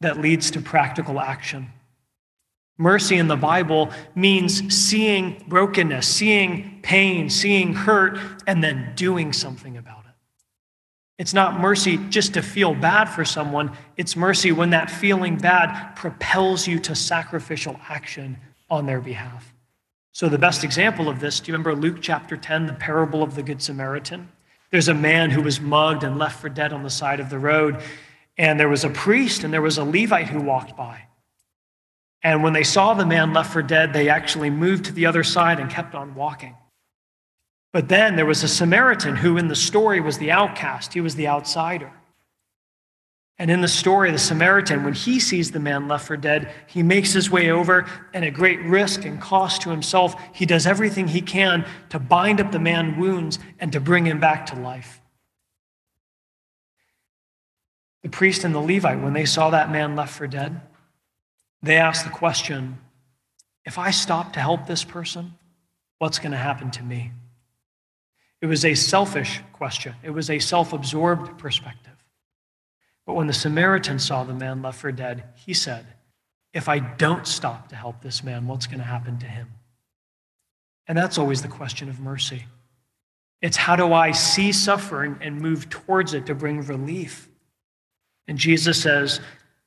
that 0.00 0.20
leads 0.20 0.50
to 0.52 0.60
practical 0.60 1.20
action. 1.20 1.70
Mercy 2.78 3.16
in 3.16 3.26
the 3.26 3.36
Bible 3.36 3.90
means 4.14 4.74
seeing 4.74 5.42
brokenness, 5.48 6.06
seeing 6.06 6.80
pain, 6.82 7.30
seeing 7.30 7.72
hurt, 7.72 8.18
and 8.46 8.62
then 8.62 8.92
doing 8.94 9.32
something 9.32 9.76
about 9.78 10.04
it. 10.04 10.12
It's 11.18 11.32
not 11.32 11.58
mercy 11.58 11.96
just 12.10 12.34
to 12.34 12.42
feel 12.42 12.74
bad 12.74 13.06
for 13.06 13.24
someone, 13.24 13.72
it's 13.96 14.14
mercy 14.14 14.52
when 14.52 14.70
that 14.70 14.90
feeling 14.90 15.38
bad 15.38 15.94
propels 15.96 16.66
you 16.66 16.78
to 16.80 16.94
sacrificial 16.94 17.80
action 17.88 18.36
on 18.68 18.84
their 18.84 19.00
behalf. 19.00 19.54
So, 20.12 20.28
the 20.28 20.38
best 20.38 20.64
example 20.64 21.08
of 21.08 21.20
this, 21.20 21.40
do 21.40 21.50
you 21.50 21.56
remember 21.56 21.74
Luke 21.74 21.98
chapter 22.00 22.36
10, 22.36 22.66
the 22.66 22.74
parable 22.74 23.22
of 23.22 23.34
the 23.34 23.42
Good 23.42 23.62
Samaritan? 23.62 24.28
There's 24.70 24.88
a 24.88 24.94
man 24.94 25.30
who 25.30 25.42
was 25.42 25.60
mugged 25.60 26.04
and 26.04 26.18
left 26.18 26.40
for 26.40 26.48
dead 26.48 26.72
on 26.72 26.82
the 26.82 26.90
side 26.90 27.20
of 27.20 27.30
the 27.30 27.38
road, 27.38 27.80
and 28.36 28.60
there 28.60 28.68
was 28.68 28.84
a 28.84 28.90
priest 28.90 29.44
and 29.44 29.52
there 29.52 29.62
was 29.62 29.78
a 29.78 29.84
Levite 29.84 30.28
who 30.28 30.40
walked 30.40 30.76
by. 30.76 31.02
And 32.26 32.42
when 32.42 32.54
they 32.54 32.64
saw 32.64 32.92
the 32.92 33.06
man 33.06 33.32
left 33.32 33.52
for 33.52 33.62
dead, 33.62 33.92
they 33.92 34.08
actually 34.08 34.50
moved 34.50 34.86
to 34.86 34.92
the 34.92 35.06
other 35.06 35.22
side 35.22 35.60
and 35.60 35.70
kept 35.70 35.94
on 35.94 36.16
walking. 36.16 36.56
But 37.72 37.88
then 37.88 38.16
there 38.16 38.26
was 38.26 38.42
a 38.42 38.48
Samaritan 38.48 39.14
who, 39.14 39.36
in 39.36 39.46
the 39.46 39.54
story, 39.54 40.00
was 40.00 40.18
the 40.18 40.32
outcast, 40.32 40.92
he 40.92 41.00
was 41.00 41.14
the 41.14 41.28
outsider. 41.28 41.92
And 43.38 43.48
in 43.48 43.60
the 43.60 43.68
story, 43.68 44.10
the 44.10 44.18
Samaritan, 44.18 44.82
when 44.82 44.94
he 44.94 45.20
sees 45.20 45.52
the 45.52 45.60
man 45.60 45.86
left 45.86 46.04
for 46.04 46.16
dead, 46.16 46.52
he 46.66 46.82
makes 46.82 47.12
his 47.12 47.30
way 47.30 47.52
over, 47.52 47.88
and 48.12 48.24
at 48.24 48.34
great 48.34 48.60
risk 48.62 49.04
and 49.04 49.20
cost 49.20 49.62
to 49.62 49.70
himself, 49.70 50.20
he 50.32 50.46
does 50.46 50.66
everything 50.66 51.06
he 51.06 51.20
can 51.20 51.64
to 51.90 52.00
bind 52.00 52.40
up 52.40 52.50
the 52.50 52.58
man's 52.58 52.98
wounds 52.98 53.38
and 53.60 53.70
to 53.70 53.78
bring 53.78 54.04
him 54.04 54.18
back 54.18 54.46
to 54.46 54.56
life. 54.56 55.00
The 58.02 58.08
priest 58.08 58.42
and 58.42 58.52
the 58.52 58.58
Levite, 58.58 59.00
when 59.00 59.12
they 59.12 59.26
saw 59.26 59.50
that 59.50 59.70
man 59.70 59.94
left 59.94 60.12
for 60.12 60.26
dead, 60.26 60.60
they 61.62 61.76
asked 61.76 62.04
the 62.04 62.10
question 62.10 62.78
if 63.64 63.78
I 63.78 63.90
stop 63.90 64.32
to 64.34 64.40
help 64.40 64.66
this 64.66 64.84
person, 64.84 65.34
what's 65.98 66.20
going 66.20 66.30
to 66.30 66.38
happen 66.38 66.70
to 66.72 66.82
me? 66.82 67.10
It 68.40 68.46
was 68.46 68.64
a 68.64 68.74
selfish 68.74 69.40
question, 69.52 69.94
it 70.02 70.10
was 70.10 70.30
a 70.30 70.38
self 70.38 70.72
absorbed 70.72 71.38
perspective. 71.38 71.92
But 73.06 73.14
when 73.14 73.26
the 73.26 73.32
Samaritan 73.32 73.98
saw 73.98 74.24
the 74.24 74.34
man 74.34 74.62
left 74.62 74.80
for 74.80 74.90
dead, 74.92 75.24
he 75.34 75.54
said, 75.54 75.86
If 76.52 76.68
I 76.68 76.78
don't 76.80 77.26
stop 77.26 77.68
to 77.68 77.76
help 77.76 78.00
this 78.02 78.22
man, 78.22 78.46
what's 78.46 78.66
going 78.66 78.78
to 78.78 78.84
happen 78.84 79.18
to 79.18 79.26
him? 79.26 79.48
And 80.88 80.96
that's 80.96 81.18
always 81.18 81.42
the 81.42 81.48
question 81.48 81.88
of 81.88 82.00
mercy. 82.00 82.44
It's 83.42 83.56
how 83.56 83.76
do 83.76 83.92
I 83.92 84.12
see 84.12 84.52
suffering 84.52 85.18
and 85.20 85.40
move 85.40 85.68
towards 85.68 86.14
it 86.14 86.26
to 86.26 86.34
bring 86.34 86.62
relief? 86.62 87.28
And 88.28 88.38
Jesus 88.38 88.80
says, 88.80 89.20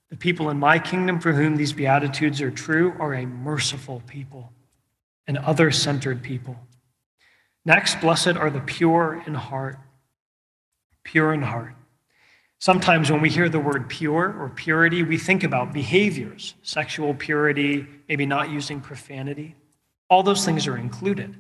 the 0.10 0.18
people 0.18 0.50
in 0.50 0.58
my 0.58 0.80
kingdom 0.80 1.20
for 1.20 1.34
whom 1.34 1.56
these 1.56 1.74
Beatitudes 1.74 2.42
are 2.42 2.52
true 2.52 2.96
are 3.00 3.14
a 3.14 3.26
merciful 3.26 4.02
people, 4.08 4.52
an 5.28 5.38
other 5.38 5.72
centered 5.72 6.24
people. 6.24 6.58
Next, 7.64 8.02
blessed 8.02 8.36
are 8.36 8.50
the 8.50 8.62
pure 8.62 9.24
in 9.28 9.36
heart. 9.36 9.78
Pure 11.04 11.34
in 11.34 11.42
heart. 11.44 11.76
Sometimes 12.58 13.10
when 13.10 13.22
we 13.22 13.30
hear 13.30 13.48
the 13.48 13.60
word 13.60 13.88
pure 13.88 14.36
or 14.38 14.50
purity, 14.50 15.04
we 15.04 15.18
think 15.18 15.44
about 15.44 15.72
behaviors, 15.72 16.56
sexual 16.62 17.14
purity, 17.14 17.88
maybe 18.10 18.26
not 18.26 18.50
using 18.50 18.82
profanity. 18.82 19.56
All 20.10 20.24
those 20.24 20.44
things 20.44 20.68
are 20.68 20.78
included. 20.78 21.36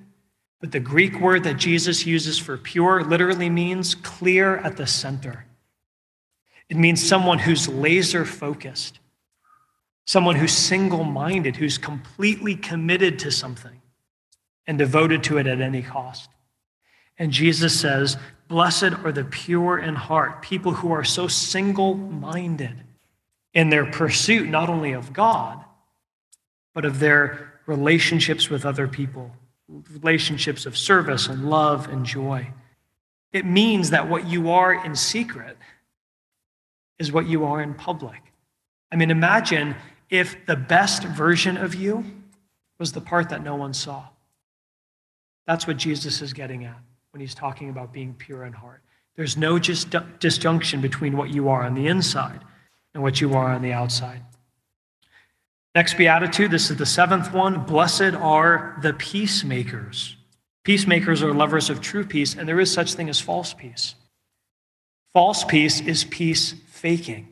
But 0.62 0.71
the 0.71 0.79
Greek 0.79 1.19
word 1.19 1.43
that 1.45 1.58
Jesus 1.58 2.05
uses 2.05 2.38
for 2.38 2.58
pure 2.58 3.03
literally 3.03 3.49
means 3.49 3.95
clear 3.95 4.58
at 4.58 4.77
the 4.77 4.88
center. 4.88 5.45
It 6.69 6.77
means 6.77 7.05
someone 7.05 7.39
who's 7.39 7.67
laser 7.67 8.25
focused, 8.25 8.99
someone 10.05 10.36
who's 10.36 10.53
single 10.53 11.03
minded, 11.03 11.55
who's 11.55 11.77
completely 11.77 12.55
committed 12.55 13.19
to 13.19 13.32
something 13.32 13.82
and 14.67 14.77
devoted 14.77 15.23
to 15.23 15.38
it 15.39 15.47
at 15.47 15.62
any 15.62 15.82
cost. 15.82 16.29
And 17.17 17.32
Jesus 17.32 17.77
says, 17.77 18.17
Blessed 18.47 18.93
are 19.03 19.12
the 19.12 19.25
pure 19.25 19.77
in 19.77 19.95
heart, 19.95 20.41
people 20.41 20.73
who 20.73 20.91
are 20.91 21.03
so 21.03 21.27
single 21.27 21.95
minded 21.95 22.84
in 23.53 23.69
their 23.69 23.86
pursuit 23.86 24.47
not 24.47 24.69
only 24.69 24.93
of 24.93 25.12
God, 25.12 25.63
but 26.73 26.86
of 26.86 26.99
their 26.99 27.60
relationships 27.65 28.49
with 28.49 28.65
other 28.65 28.88
people, 28.88 29.32
relationships 29.67 30.65
of 30.65 30.77
service 30.77 31.27
and 31.27 31.49
love 31.49 31.88
and 31.89 32.05
joy. 32.05 32.47
It 33.32 33.45
means 33.45 33.91
that 33.91 34.10
what 34.10 34.27
you 34.27 34.49
are 34.51 34.84
in 34.86 34.95
secret 34.95 35.58
is 36.99 37.12
what 37.12 37.27
you 37.27 37.45
are 37.45 37.62
in 37.62 37.73
public. 37.73 38.21
I 38.91 38.95
mean, 38.95 39.09
imagine 39.09 39.75
if 40.09 40.45
the 40.45 40.55
best 40.55 41.03
version 41.03 41.57
of 41.57 41.73
you 41.73 42.03
was 42.77 42.91
the 42.91 43.01
part 43.01 43.29
that 43.29 43.43
no 43.43 43.55
one 43.55 43.73
saw. 43.73 44.07
That's 45.47 45.65
what 45.65 45.77
Jesus 45.77 46.21
is 46.21 46.33
getting 46.33 46.65
at 46.65 46.77
when 47.12 47.21
he's 47.21 47.33
talking 47.33 47.69
about 47.69 47.91
being 47.91 48.13
pure 48.13 48.45
in 48.45 48.53
heart. 48.53 48.81
There's 49.15 49.35
no 49.35 49.59
just 49.59 49.93
disjunction 50.19 50.81
between 50.81 51.17
what 51.17 51.29
you 51.29 51.49
are 51.49 51.63
on 51.63 51.73
the 51.73 51.88
inside 51.88 52.41
and 52.93 53.03
what 53.03 53.19
you 53.19 53.33
are 53.33 53.51
on 53.51 53.62
the 53.62 53.73
outside. 53.73 54.21
Next 55.75 55.97
beatitude, 55.97 56.51
this 56.51 56.71
is 56.71 56.77
the 56.77 56.85
seventh 56.85 57.33
one. 57.33 57.65
Blessed 57.65 58.13
are 58.15 58.77
the 58.81 58.93
peacemakers. 58.93 60.15
Peacemakers 60.63 61.21
are 61.21 61.33
lovers 61.33 61.69
of 61.69 61.81
true 61.81 62.05
peace, 62.05 62.35
and 62.35 62.47
there 62.47 62.59
is 62.59 62.71
such 62.71 62.93
thing 62.93 63.09
as 63.09 63.19
false 63.19 63.53
peace. 63.53 63.95
False 65.13 65.43
peace 65.43 65.81
is 65.81 66.03
peace 66.03 66.53
faking. 66.80 67.28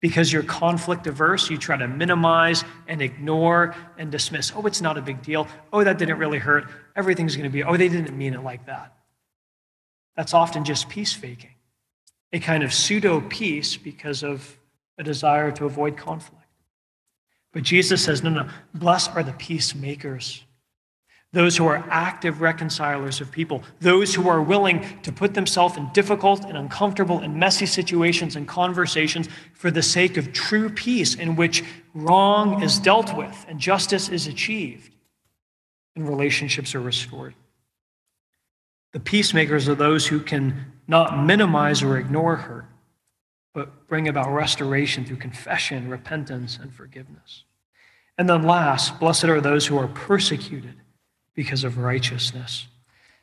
Because 0.00 0.32
you're 0.32 0.42
conflict 0.42 1.06
averse, 1.06 1.48
you 1.48 1.56
try 1.56 1.76
to 1.76 1.88
minimize 1.88 2.62
and 2.88 3.00
ignore 3.00 3.74
and 3.96 4.12
dismiss. 4.12 4.52
Oh, 4.54 4.66
it's 4.66 4.82
not 4.82 4.98
a 4.98 5.02
big 5.02 5.22
deal. 5.22 5.48
Oh, 5.72 5.82
that 5.82 5.98
didn't 5.98 6.18
really 6.18 6.38
hurt. 6.38 6.68
Everything's 6.94 7.36
going 7.36 7.50
to 7.50 7.52
be, 7.52 7.64
oh, 7.64 7.76
they 7.76 7.88
didn't 7.88 8.16
mean 8.16 8.34
it 8.34 8.42
like 8.42 8.66
that. 8.66 8.94
That's 10.16 10.34
often 10.34 10.64
just 10.64 10.88
peace 10.88 11.12
faking, 11.12 11.54
a 12.32 12.38
kind 12.38 12.62
of 12.62 12.72
pseudo 12.72 13.22
peace 13.22 13.76
because 13.76 14.22
of 14.22 14.58
a 14.98 15.02
desire 15.02 15.50
to 15.52 15.64
avoid 15.64 15.96
conflict. 15.96 16.44
But 17.52 17.62
Jesus 17.62 18.04
says, 18.04 18.22
no, 18.22 18.30
no, 18.30 18.48
blessed 18.74 19.10
are 19.14 19.22
the 19.22 19.32
peacemakers 19.32 20.43
those 21.34 21.56
who 21.56 21.66
are 21.66 21.84
active 21.90 22.40
reconcilers 22.40 23.20
of 23.20 23.30
people, 23.30 23.62
those 23.80 24.14
who 24.14 24.28
are 24.28 24.40
willing 24.40 24.86
to 25.02 25.12
put 25.12 25.34
themselves 25.34 25.76
in 25.76 25.90
difficult 25.92 26.44
and 26.44 26.56
uncomfortable 26.56 27.18
and 27.18 27.34
messy 27.34 27.66
situations 27.66 28.36
and 28.36 28.46
conversations 28.46 29.28
for 29.52 29.70
the 29.70 29.82
sake 29.82 30.16
of 30.16 30.32
true 30.32 30.70
peace, 30.70 31.16
in 31.16 31.34
which 31.34 31.64
wrong 31.92 32.62
is 32.62 32.78
dealt 32.78 33.14
with 33.16 33.44
and 33.48 33.58
justice 33.58 34.08
is 34.08 34.28
achieved 34.28 34.94
and 35.96 36.08
relationships 36.08 36.72
are 36.74 36.80
restored. 36.80 37.34
The 38.92 39.00
peacemakers 39.00 39.68
are 39.68 39.74
those 39.74 40.06
who 40.06 40.20
can 40.20 40.72
not 40.86 41.18
minimize 41.18 41.82
or 41.82 41.98
ignore 41.98 42.36
hurt, 42.36 42.66
but 43.52 43.88
bring 43.88 44.06
about 44.06 44.32
restoration 44.32 45.04
through 45.04 45.16
confession, 45.16 45.88
repentance, 45.90 46.60
and 46.62 46.72
forgiveness. 46.72 47.42
And 48.16 48.28
then 48.28 48.44
last, 48.44 49.00
blessed 49.00 49.24
are 49.24 49.40
those 49.40 49.66
who 49.66 49.76
are 49.76 49.88
persecuted 49.88 50.76
because 51.34 51.64
of 51.64 51.78
righteousness. 51.78 52.66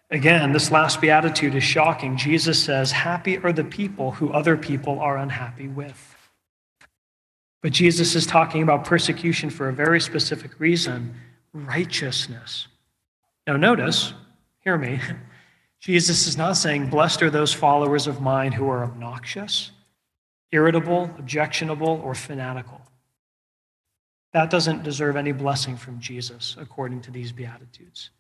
Again, 0.10 0.52
this 0.52 0.71
last 0.71 1.00
beatitude 1.00 1.56
is 1.56 1.63
shocking. 1.63 2.17
Jesus 2.17 2.62
says, 2.62 2.91
Happy 2.91 3.38
are 3.38 3.54
the 3.54 3.63
people 3.63 4.12
who 4.12 4.32
other 4.32 4.58
people 4.58 5.00
are 5.00 5.17
unhappy 5.17 5.69
with. 5.69 6.15
But 7.62 7.71
Jesus 7.71 8.15
is 8.15 8.26
talking 8.26 8.62
about 8.63 8.84
persecution 8.84 9.50
for 9.50 9.69
a 9.69 9.74
very 9.74 10.02
specific 10.02 10.60
reason 10.60 11.15
righteousness. 11.54 12.67
Now, 13.45 13.58
notice, 13.58 14.13
hear 14.60 14.78
me, 14.78 15.00
Jesus 15.80 16.28
is 16.28 16.38
not 16.38 16.58
saying, 16.58 16.89
Blessed 16.89 17.24
are 17.24 17.30
those 17.30 17.54
followers 17.54 18.06
of 18.08 18.21
mine 18.21 18.52
who 18.52 18.69
are 18.69 18.84
obnoxious, 18.84 19.71
irritable, 20.52 21.10
objectionable, 21.17 22.02
or 22.04 22.13
fanatical. 22.13 22.81
That 24.34 24.50
doesn't 24.50 24.84
deserve 24.84 25.17
any 25.17 25.32
blessing 25.32 25.76
from 25.76 26.00
Jesus, 26.00 26.56
according 26.60 27.02
to 27.02 27.12
these 27.12 27.32
Beatitudes. 27.32 28.12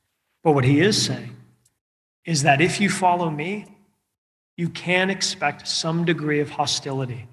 But 0.43 0.53
what 0.53 0.65
he 0.65 0.81
is 0.81 1.01
saying 1.01 1.35
is 2.25 2.43
that 2.43 2.61
if 2.61 2.81
you 2.81 2.89
follow 2.89 3.29
me, 3.29 3.77
you 4.57 4.69
can 4.69 5.09
expect 5.09 5.67
some 5.67 6.05
degree 6.05 6.39
of 6.39 6.49
hostility 6.49 7.27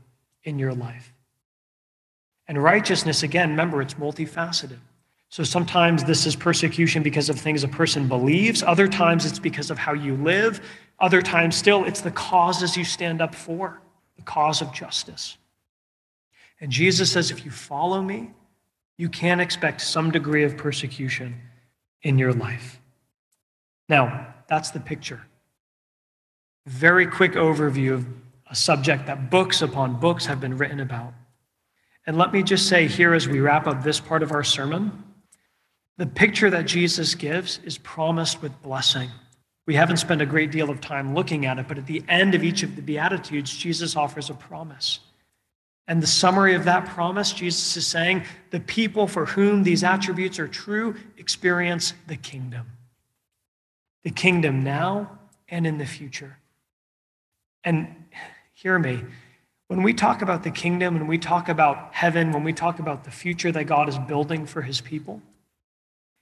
in 0.45 0.59
your 0.59 0.73
life. 0.73 1.13
And 2.47 2.63
righteousness, 2.63 3.23
again, 3.23 3.51
remember, 3.51 3.83
it's 3.83 3.95
multifaceted. 3.95 4.79
So 5.29 5.45
sometimes 5.45 6.05
this 6.05 6.25
is 6.25 6.35
persecution 6.35 7.03
because 7.03 7.29
of 7.29 7.39
things 7.39 7.65
a 7.65 7.69
person 7.69 8.09
believes, 8.09 8.63
other 8.63 8.89
times 8.89 9.27
it's 9.27 9.39
because 9.39 9.71
of 9.71 9.77
how 9.77 9.93
you 9.93 10.15
live, 10.15 10.63
other 11.01 11.21
times 11.21 11.55
still 11.55 11.85
it's 11.85 12.01
the 12.01 12.11
causes 12.11 12.77
you 12.77 12.85
stand 12.85 13.21
up 13.21 13.35
for, 13.35 13.83
the 14.17 14.23
cause 14.23 14.63
of 14.63 14.73
justice. 14.73 15.37
And 16.61 16.73
Jesus 16.73 17.13
says, 17.13 17.31
if 17.31 17.45
you 17.45 17.51
follow 17.51 18.01
me, 18.01 18.31
you 18.99 19.09
can 19.09 19.41
expect 19.41 19.81
some 19.81 20.11
degree 20.11 20.45
of 20.45 20.57
persecution 20.57 21.41
in 22.03 22.19
your 22.19 22.33
life. 22.33 22.81
Now, 23.89 24.35
that's 24.49 24.71
the 24.71 24.81
picture. 24.81 25.23
Very 26.67 27.07
quick 27.07 27.33
overview 27.33 27.95
of 27.95 28.07
a 28.51 28.55
subject 28.55 29.07
that 29.07 29.31
books 29.31 29.63
upon 29.63 30.01
books 30.01 30.27
have 30.27 30.41
been 30.41 30.59
written 30.59 30.81
about. 30.81 31.15
And 32.07 32.19
let 32.19 32.33
me 32.33 32.43
just 32.43 32.69
say 32.69 32.87
here 32.87 33.15
as 33.15 33.29
we 33.29 33.41
wrap 33.41 33.67
up 33.67 33.83
this 33.83 34.01
part 34.01 34.23
of 34.23 34.33
our 34.33 34.45
sermon 34.45 35.05
the 35.99 36.07
picture 36.07 36.49
that 36.49 36.65
Jesus 36.65 37.17
gives 37.17 37.59
is 37.65 37.77
promised 37.77 38.41
with 38.41 38.63
blessing. 38.63 39.11
We 39.67 39.75
haven't 39.75 39.97
spent 39.97 40.23
a 40.23 40.27
great 40.27 40.53
deal 40.53 40.71
of 40.71 40.81
time 40.81 41.13
looking 41.13 41.45
at 41.45 41.59
it, 41.59 41.67
but 41.67 41.77
at 41.77 41.87
the 41.87 42.05
end 42.09 42.37
of 42.37 42.45
each 42.45 42.63
of 42.63 42.77
the 42.77 42.83
Beatitudes, 42.83 43.55
Jesus 43.55 43.97
offers 43.97 44.31
a 44.31 44.35
promise. 44.35 45.01
And 45.89 46.03
the 46.03 46.07
summary 46.07 46.55
of 46.55 46.65
that 46.65 46.87
promise, 46.87 47.33
Jesus 47.33 47.77
is 47.77 47.87
saying, 47.87 48.25
the 48.51 48.61
people 48.61 49.07
for 49.07 49.25
whom 49.25 49.63
these 49.63 49.83
attributes 49.83 50.39
are 50.39 50.47
true 50.47 50.95
experience 51.17 51.95
the 52.07 52.17
kingdom. 52.17 52.67
The 54.05 54.11
kingdom 54.11 54.63
now 54.63 55.19
and 55.49 55.67
in 55.67 55.79
the 55.79 55.87
future. 55.87 56.37
And 57.65 58.05
hear 58.53 58.79
me, 58.79 59.03
when 59.69 59.83
we 59.83 59.95
talk 59.95 60.21
about 60.21 60.43
the 60.43 60.51
kingdom 60.51 60.95
and 60.95 61.09
we 61.09 61.17
talk 61.17 61.49
about 61.49 61.95
heaven, 61.95 62.33
when 62.33 62.45
we 62.45 62.53
talk 62.53 62.79
about 62.79 63.05
the 63.05 63.11
future 63.11 63.51
that 63.51 63.65
God 63.65 63.89
is 63.89 63.99
building 63.99 64.45
for 64.45 64.61
his 64.61 64.83
people, 64.83 65.23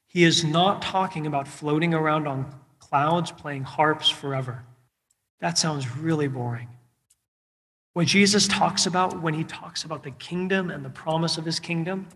he 0.06 0.22
is 0.22 0.44
not 0.44 0.80
talking 0.80 1.26
about 1.26 1.48
floating 1.48 1.92
around 1.92 2.28
on 2.28 2.54
clouds 2.78 3.32
playing 3.32 3.64
harps 3.64 4.08
forever. 4.08 4.64
That 5.40 5.58
sounds 5.58 5.96
really 5.96 6.28
boring. 6.28 6.68
What 7.96 8.08
Jesus 8.08 8.46
talks 8.46 8.84
about 8.84 9.22
when 9.22 9.32
he 9.32 9.42
talks 9.42 9.82
about 9.82 10.02
the 10.02 10.10
kingdom 10.10 10.70
and 10.70 10.84
the 10.84 10.90
promise 10.90 11.38
of 11.38 11.46
his 11.46 11.58
kingdom 11.58 12.06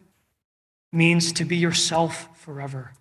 means 0.93 1.33
to 1.33 1.47
be 1.47 1.57
yourself 1.57 2.29
forever. 2.39 2.93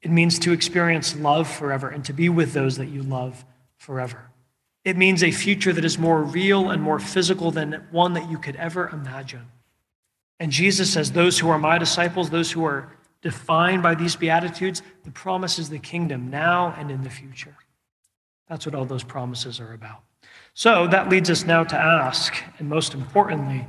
It 0.00 0.12
means 0.12 0.38
to 0.38 0.52
experience 0.52 1.16
love 1.16 1.50
forever 1.50 1.88
and 1.88 2.04
to 2.04 2.12
be 2.12 2.28
with 2.28 2.52
those 2.52 2.76
that 2.76 2.90
you 2.90 3.02
love 3.02 3.44
forever. 3.76 4.30
It 4.84 4.96
means 4.96 5.24
a 5.24 5.32
future 5.32 5.72
that 5.72 5.84
is 5.84 5.98
more 5.98 6.22
real 6.22 6.70
and 6.70 6.80
more 6.80 7.00
physical 7.00 7.50
than 7.50 7.84
one 7.90 8.12
that 8.12 8.30
you 8.30 8.38
could 8.38 8.54
ever 8.54 8.88
imagine. 8.90 9.48
And 10.38 10.52
Jesus 10.52 10.92
says, 10.92 11.10
Those 11.10 11.40
who 11.40 11.48
are 11.48 11.58
my 11.58 11.76
disciples, 11.76 12.30
those 12.30 12.52
who 12.52 12.64
are 12.64 12.92
defined 13.20 13.82
by 13.82 13.96
these 13.96 14.14
Beatitudes, 14.14 14.80
the 15.02 15.10
promise 15.10 15.58
is 15.58 15.70
the 15.70 15.80
kingdom 15.80 16.30
now 16.30 16.72
and 16.78 16.88
in 16.88 17.02
the 17.02 17.10
future. 17.10 17.56
That's 18.48 18.64
what 18.64 18.76
all 18.76 18.84
those 18.84 19.02
promises 19.02 19.58
are 19.58 19.72
about. 19.72 20.04
So 20.60 20.86
that 20.88 21.08
leads 21.08 21.30
us 21.30 21.46
now 21.46 21.64
to 21.64 21.74
ask, 21.74 22.34
and 22.58 22.68
most 22.68 22.92
importantly, 22.92 23.66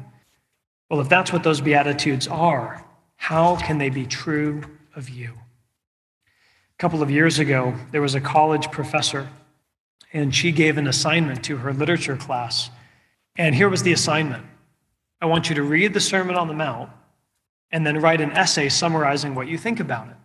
well, 0.90 1.00
if 1.00 1.08
that's 1.08 1.32
what 1.32 1.42
those 1.42 1.62
Beatitudes 1.62 2.28
are, 2.28 2.86
how 3.16 3.56
can 3.56 3.78
they 3.78 3.90
be 3.90 4.06
true 4.06 4.62
of 4.94 5.08
you? 5.08 5.32
A 5.32 6.78
couple 6.80 7.02
of 7.02 7.10
years 7.10 7.40
ago, 7.40 7.74
there 7.92 8.02
was 8.02 8.14
a 8.14 8.20
college 8.20 8.70
professor, 8.72 9.30
and 10.12 10.36
she 10.36 10.52
gave 10.52 10.78
an 10.78 10.86
assignment 10.86 11.46
to 11.46 11.56
her 11.56 11.72
literature 11.72 12.18
class. 12.18 12.70
And 13.38 13.56
here 13.56 13.70
was 13.70 13.84
the 13.84 13.94
assignment 13.94 14.46
I 15.22 15.28
want 15.28 15.48
you 15.48 15.56
to 15.56 15.64
read 15.64 15.94
the 15.94 16.02
Sermon 16.02 16.36
on 16.36 16.50
the 16.50 16.54
Mount 16.54 16.90
and 17.72 17.88
then 17.88 18.02
write 18.02 18.20
an 18.20 18.32
essay 18.32 18.68
summarizing 18.68 19.34
what 19.34 19.48
you 19.48 19.58
think 19.58 19.80
about 19.80 20.10
it. 20.10 20.18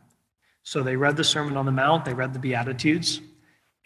So 0.64 0.82
they 0.82 0.96
read 0.96 1.16
the 1.16 1.22
Sermon 1.22 1.56
on 1.56 1.64
the 1.64 1.70
Mount, 1.70 2.04
they 2.04 2.12
read 2.12 2.32
the 2.32 2.40
Beatitudes, 2.40 3.20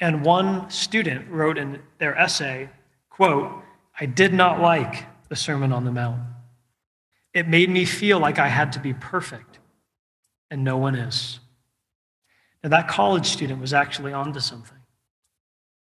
and 0.01 0.25
one 0.25 0.69
student 0.71 1.29
wrote 1.31 1.59
in 1.59 1.81
their 1.99 2.17
essay, 2.17 2.71
quote, 3.11 3.53
I 3.99 4.07
did 4.07 4.33
not 4.33 4.61
like 4.61 5.05
the 5.29 5.37
Sermon 5.37 5.73
on 5.73 5.85
the 5.85 5.93
Mount. 5.93 6.23
It 7.35 7.47
made 7.47 7.69
me 7.71 7.85
feel 7.85 8.19
like 8.19 8.39
I 8.39 8.49
had 8.49 8.73
to 8.73 8.81
be 8.81 8.95
perfect, 8.95 9.59
and 10.51 10.65
no 10.65 10.79
one 10.79 10.95
is. 10.95 11.39
Now, 12.65 12.71
that 12.71 12.89
college 12.89 13.27
student 13.27 13.61
was 13.61 13.73
actually 13.73 14.13
onto 14.13 14.41
something. 14.41 14.79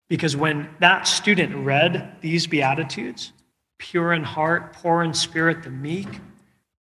Because 0.08 0.36
when 0.36 0.68
that 0.80 1.06
student 1.06 1.54
read 1.56 2.16
these 2.20 2.46
Beatitudes, 2.46 3.32
pure 3.78 4.12
in 4.12 4.22
heart, 4.22 4.72
poor 4.72 5.02
in 5.02 5.12
spirit, 5.12 5.62
the 5.62 5.70
meek, 5.70 6.08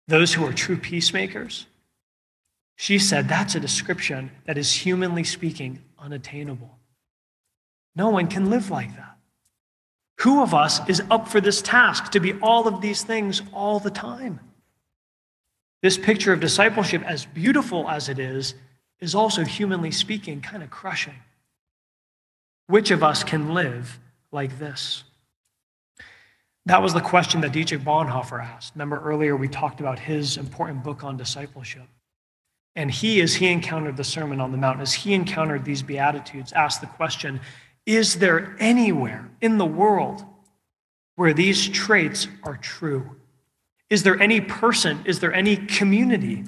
those 0.07 0.33
who 0.33 0.45
are 0.45 0.53
true 0.53 0.77
peacemakers, 0.77 1.67
she 2.75 2.97
said 2.97 3.27
that's 3.27 3.55
a 3.55 3.59
description 3.59 4.31
that 4.45 4.57
is, 4.57 4.73
humanly 4.73 5.23
speaking, 5.23 5.79
unattainable. 5.99 6.79
No 7.95 8.09
one 8.09 8.27
can 8.27 8.49
live 8.49 8.69
like 8.69 8.95
that. 8.95 9.17
Who 10.19 10.41
of 10.41 10.53
us 10.53 10.87
is 10.87 11.01
up 11.09 11.27
for 11.27 11.41
this 11.41 11.61
task 11.61 12.11
to 12.11 12.19
be 12.19 12.33
all 12.41 12.67
of 12.67 12.81
these 12.81 13.03
things 13.03 13.41
all 13.53 13.79
the 13.79 13.89
time? 13.89 14.39
This 15.81 15.97
picture 15.97 16.31
of 16.31 16.39
discipleship, 16.39 17.03
as 17.03 17.25
beautiful 17.25 17.89
as 17.89 18.07
it 18.07 18.19
is, 18.19 18.53
is 18.99 19.15
also, 19.15 19.43
humanly 19.43 19.89
speaking, 19.89 20.39
kind 20.41 20.61
of 20.61 20.69
crushing. 20.69 21.15
Which 22.67 22.91
of 22.91 23.03
us 23.03 23.23
can 23.23 23.55
live 23.55 23.99
like 24.31 24.59
this? 24.59 25.03
That 26.67 26.83
was 26.83 26.93
the 26.93 27.01
question 27.01 27.41
that 27.41 27.51
Dietrich 27.51 27.81
Bonhoeffer 27.81 28.43
asked. 28.43 28.75
Remember 28.75 29.01
earlier 29.01 29.35
we 29.35 29.47
talked 29.47 29.79
about 29.79 29.97
his 29.97 30.37
important 30.37 30.83
book 30.83 31.03
on 31.03 31.17
discipleship. 31.17 31.87
And 32.75 32.91
he, 32.91 33.19
as 33.21 33.33
he 33.33 33.47
encountered 33.47 33.97
the 33.97 34.03
Sermon 34.03 34.39
on 34.39 34.51
the 34.51 34.57
Mount, 34.57 34.79
as 34.79 34.93
he 34.93 35.13
encountered 35.13 35.65
these 35.65 35.81
Beatitudes, 35.81 36.53
asked 36.53 36.79
the 36.79 36.87
question 36.87 37.41
Is 37.85 38.15
there 38.15 38.55
anywhere 38.59 39.29
in 39.41 39.57
the 39.57 39.65
world 39.65 40.23
where 41.15 41.33
these 41.33 41.67
traits 41.67 42.27
are 42.43 42.57
true? 42.57 43.17
Is 43.89 44.03
there 44.03 44.19
any 44.21 44.39
person, 44.39 45.01
is 45.05 45.19
there 45.19 45.33
any 45.33 45.57
community 45.57 46.45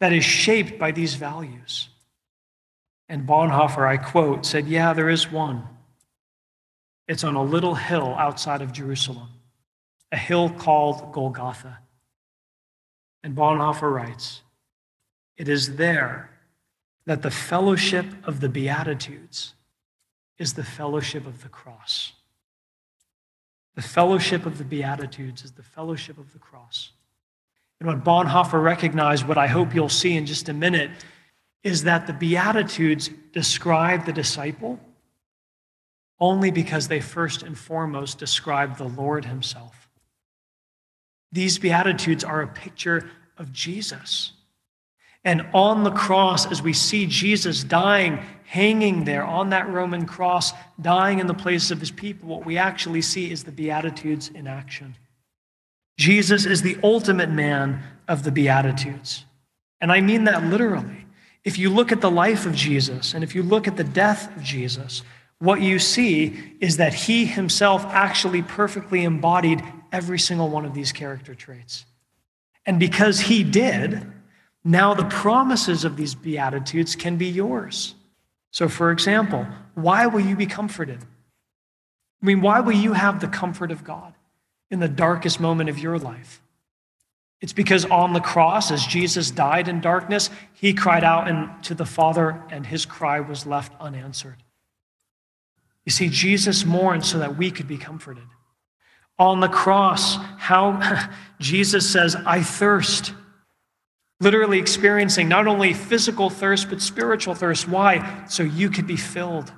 that 0.00 0.12
is 0.12 0.24
shaped 0.24 0.78
by 0.78 0.92
these 0.92 1.14
values? 1.14 1.88
And 3.08 3.26
Bonhoeffer, 3.26 3.86
I 3.86 3.96
quote, 3.96 4.44
said, 4.46 4.66
Yeah, 4.66 4.92
there 4.92 5.08
is 5.08 5.30
one. 5.30 5.66
It's 7.08 7.24
on 7.24 7.34
a 7.34 7.42
little 7.42 7.74
hill 7.74 8.14
outside 8.18 8.62
of 8.62 8.72
Jerusalem, 8.72 9.28
a 10.12 10.16
hill 10.16 10.50
called 10.50 11.12
Golgotha. 11.12 11.78
And 13.22 13.34
Bonhoeffer 13.34 13.92
writes, 13.92 14.42
It 15.36 15.48
is 15.48 15.76
there 15.76 16.30
that 17.06 17.22
the 17.22 17.30
fellowship 17.30 18.06
of 18.24 18.40
the 18.40 18.48
Beatitudes 18.48 19.54
is 20.38 20.54
the 20.54 20.64
fellowship 20.64 21.26
of 21.26 21.42
the 21.42 21.48
cross. 21.48 22.12
The 23.74 23.82
fellowship 23.82 24.46
of 24.46 24.58
the 24.58 24.64
Beatitudes 24.64 25.44
is 25.44 25.52
the 25.52 25.62
fellowship 25.62 26.18
of 26.18 26.32
the 26.32 26.38
cross. 26.38 26.90
And 27.78 27.88
what 27.88 28.04
Bonhoeffer 28.04 28.62
recognized, 28.62 29.28
what 29.28 29.38
I 29.38 29.46
hope 29.46 29.74
you'll 29.74 29.88
see 29.88 30.16
in 30.16 30.24
just 30.24 30.48
a 30.48 30.54
minute, 30.54 30.90
is 31.62 31.84
that 31.84 32.06
the 32.06 32.12
Beatitudes 32.12 33.10
describe 33.32 34.06
the 34.06 34.12
disciple 34.12 34.80
only 36.18 36.50
because 36.50 36.88
they 36.88 37.00
first 37.00 37.42
and 37.42 37.58
foremost 37.58 38.18
describe 38.18 38.78
the 38.78 38.88
Lord 38.88 39.26
Himself. 39.26 39.90
These 41.32 41.58
Beatitudes 41.58 42.24
are 42.24 42.40
a 42.40 42.46
picture 42.46 43.10
of 43.36 43.52
Jesus. 43.52 44.32
And 45.24 45.46
on 45.52 45.84
the 45.84 45.90
cross, 45.90 46.50
as 46.50 46.62
we 46.62 46.72
see 46.72 47.04
Jesus 47.06 47.64
dying, 47.64 48.24
hanging 48.46 49.04
there 49.04 49.24
on 49.24 49.50
that 49.50 49.68
Roman 49.68 50.06
cross, 50.06 50.52
dying 50.80 51.18
in 51.18 51.26
the 51.26 51.34
place 51.34 51.70
of 51.70 51.80
his 51.80 51.90
people, 51.90 52.28
what 52.28 52.46
we 52.46 52.56
actually 52.56 53.02
see 53.02 53.30
is 53.30 53.44
the 53.44 53.52
Beatitudes 53.52 54.28
in 54.28 54.46
action. 54.46 54.96
Jesus 55.98 56.46
is 56.46 56.62
the 56.62 56.78
ultimate 56.82 57.30
man 57.30 57.82
of 58.06 58.22
the 58.22 58.30
Beatitudes. 58.30 59.24
And 59.80 59.90
I 59.90 60.00
mean 60.00 60.24
that 60.24 60.44
literally. 60.44 61.06
If 61.44 61.58
you 61.58 61.70
look 61.70 61.92
at 61.92 62.00
the 62.00 62.10
life 62.10 62.46
of 62.46 62.54
Jesus 62.54 63.14
and 63.14 63.22
if 63.22 63.34
you 63.34 63.42
look 63.42 63.68
at 63.68 63.76
the 63.76 63.84
death 63.84 64.34
of 64.36 64.42
Jesus, 64.42 65.02
what 65.38 65.60
you 65.60 65.78
see 65.78 66.56
is 66.60 66.76
that 66.78 66.94
he 66.94 67.26
himself 67.26 67.84
actually 67.86 68.42
perfectly 68.42 69.04
embodied 69.04 69.62
every 69.92 70.18
single 70.18 70.48
one 70.48 70.64
of 70.64 70.72
these 70.72 70.92
character 70.92 71.34
traits. 71.34 71.84
And 72.64 72.78
because 72.80 73.20
he 73.20 73.44
did, 73.44 74.06
now 74.64 74.94
the 74.94 75.04
promises 75.04 75.84
of 75.84 75.96
these 75.96 76.14
Beatitudes 76.14 76.96
can 76.96 77.16
be 77.16 77.26
yours. 77.26 77.94
So, 78.56 78.70
for 78.70 78.90
example, 78.90 79.46
why 79.74 80.06
will 80.06 80.22
you 80.22 80.34
be 80.34 80.46
comforted? 80.46 81.00
I 82.22 82.24
mean, 82.24 82.40
why 82.40 82.60
will 82.60 82.72
you 82.72 82.94
have 82.94 83.20
the 83.20 83.28
comfort 83.28 83.70
of 83.70 83.84
God 83.84 84.14
in 84.70 84.80
the 84.80 84.88
darkest 84.88 85.40
moment 85.40 85.68
of 85.68 85.78
your 85.78 85.98
life? 85.98 86.40
It's 87.42 87.52
because 87.52 87.84
on 87.84 88.14
the 88.14 88.20
cross, 88.20 88.70
as 88.70 88.86
Jesus 88.86 89.30
died 89.30 89.68
in 89.68 89.82
darkness, 89.82 90.30
he 90.54 90.72
cried 90.72 91.04
out 91.04 91.64
to 91.64 91.74
the 91.74 91.84
Father, 91.84 92.42
and 92.48 92.64
his 92.64 92.86
cry 92.86 93.20
was 93.20 93.44
left 93.44 93.78
unanswered. 93.78 94.42
You 95.84 95.92
see, 95.92 96.08
Jesus 96.08 96.64
mourned 96.64 97.04
so 97.04 97.18
that 97.18 97.36
we 97.36 97.50
could 97.50 97.68
be 97.68 97.76
comforted. 97.76 98.24
On 99.18 99.40
the 99.40 99.48
cross, 99.48 100.16
how 100.38 101.10
Jesus 101.40 101.86
says, 101.90 102.16
I 102.16 102.42
thirst. 102.42 103.12
Literally 104.20 104.58
experiencing 104.58 105.28
not 105.28 105.46
only 105.46 105.74
physical 105.74 106.30
thirst, 106.30 106.70
but 106.70 106.80
spiritual 106.80 107.34
thirst. 107.34 107.68
Why? 107.68 108.24
So 108.28 108.42
you 108.42 108.70
could 108.70 108.86
be 108.86 108.96
filled 108.96 109.52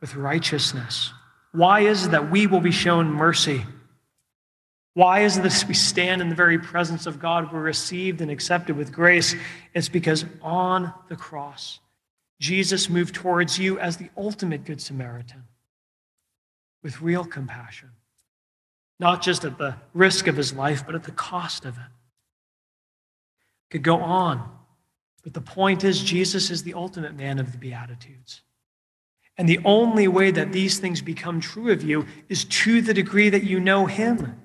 with 0.00 0.14
righteousness. 0.14 1.12
Why 1.52 1.80
is 1.80 2.06
it 2.06 2.10
that 2.10 2.30
we 2.30 2.46
will 2.46 2.60
be 2.60 2.70
shown 2.70 3.10
mercy? 3.10 3.64
Why 4.94 5.20
is 5.20 5.40
this 5.40 5.66
we 5.66 5.74
stand 5.74 6.22
in 6.22 6.28
the 6.28 6.34
very 6.36 6.58
presence 6.58 7.06
of 7.06 7.18
God? 7.18 7.52
We're 7.52 7.60
received 7.60 8.20
and 8.20 8.30
accepted 8.30 8.76
with 8.76 8.92
grace. 8.92 9.34
It's 9.74 9.88
because 9.88 10.24
on 10.40 10.92
the 11.08 11.16
cross, 11.16 11.80
Jesus 12.40 12.88
moved 12.88 13.14
towards 13.14 13.58
you 13.58 13.78
as 13.78 13.96
the 13.96 14.10
ultimate 14.16 14.64
Good 14.64 14.80
Samaritan 14.80 15.44
with 16.84 17.00
real 17.00 17.24
compassion, 17.24 17.90
not 19.00 19.22
just 19.22 19.44
at 19.44 19.58
the 19.58 19.74
risk 19.94 20.28
of 20.28 20.36
his 20.36 20.52
life, 20.52 20.84
but 20.86 20.94
at 20.94 21.04
the 21.04 21.12
cost 21.12 21.64
of 21.64 21.76
it. 21.76 21.90
Could 23.74 23.82
go 23.82 23.96
on, 23.96 24.40
but 25.24 25.34
the 25.34 25.40
point 25.40 25.82
is, 25.82 26.00
Jesus 26.00 26.48
is 26.48 26.62
the 26.62 26.74
ultimate 26.74 27.16
man 27.16 27.40
of 27.40 27.50
the 27.50 27.58
Beatitudes. 27.58 28.42
And 29.36 29.48
the 29.48 29.58
only 29.64 30.06
way 30.06 30.30
that 30.30 30.52
these 30.52 30.78
things 30.78 31.02
become 31.02 31.40
true 31.40 31.72
of 31.72 31.82
you 31.82 32.06
is 32.28 32.44
to 32.44 32.80
the 32.80 32.94
degree 32.94 33.30
that 33.30 33.42
you 33.42 33.58
know 33.58 33.86
him, 33.86 34.40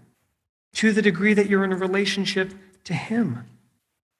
to 0.73 0.91
the 0.91 1.03
degree 1.03 1.35
that 1.35 1.47
you're 1.47 1.63
in 1.63 1.71
a 1.71 1.77
relationship 1.77 2.55
to 2.85 2.95
him. 2.95 3.45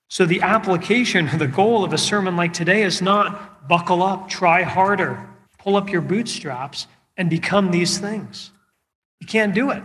So, 0.10 0.28
the 0.28 0.44
application 0.44 1.28
the 1.40 1.48
goal 1.48 1.84
of 1.84 1.92
a 1.92 1.98
sermon 1.98 2.36
like 2.36 2.54
today 2.54 2.84
is 2.84 3.02
not 3.02 3.68
buckle 3.68 4.04
up, 4.04 4.30
try 4.30 4.62
harder, 4.62 5.28
pull 5.58 5.76
up 5.76 5.90
your 5.90 6.02
bootstraps, 6.02 6.86
and 7.18 7.32
become 7.32 7.72
these 7.72 7.98
things. 7.98 8.52
You 9.20 9.26
can't 9.26 9.56
do 9.56 9.72
it. 9.72 9.82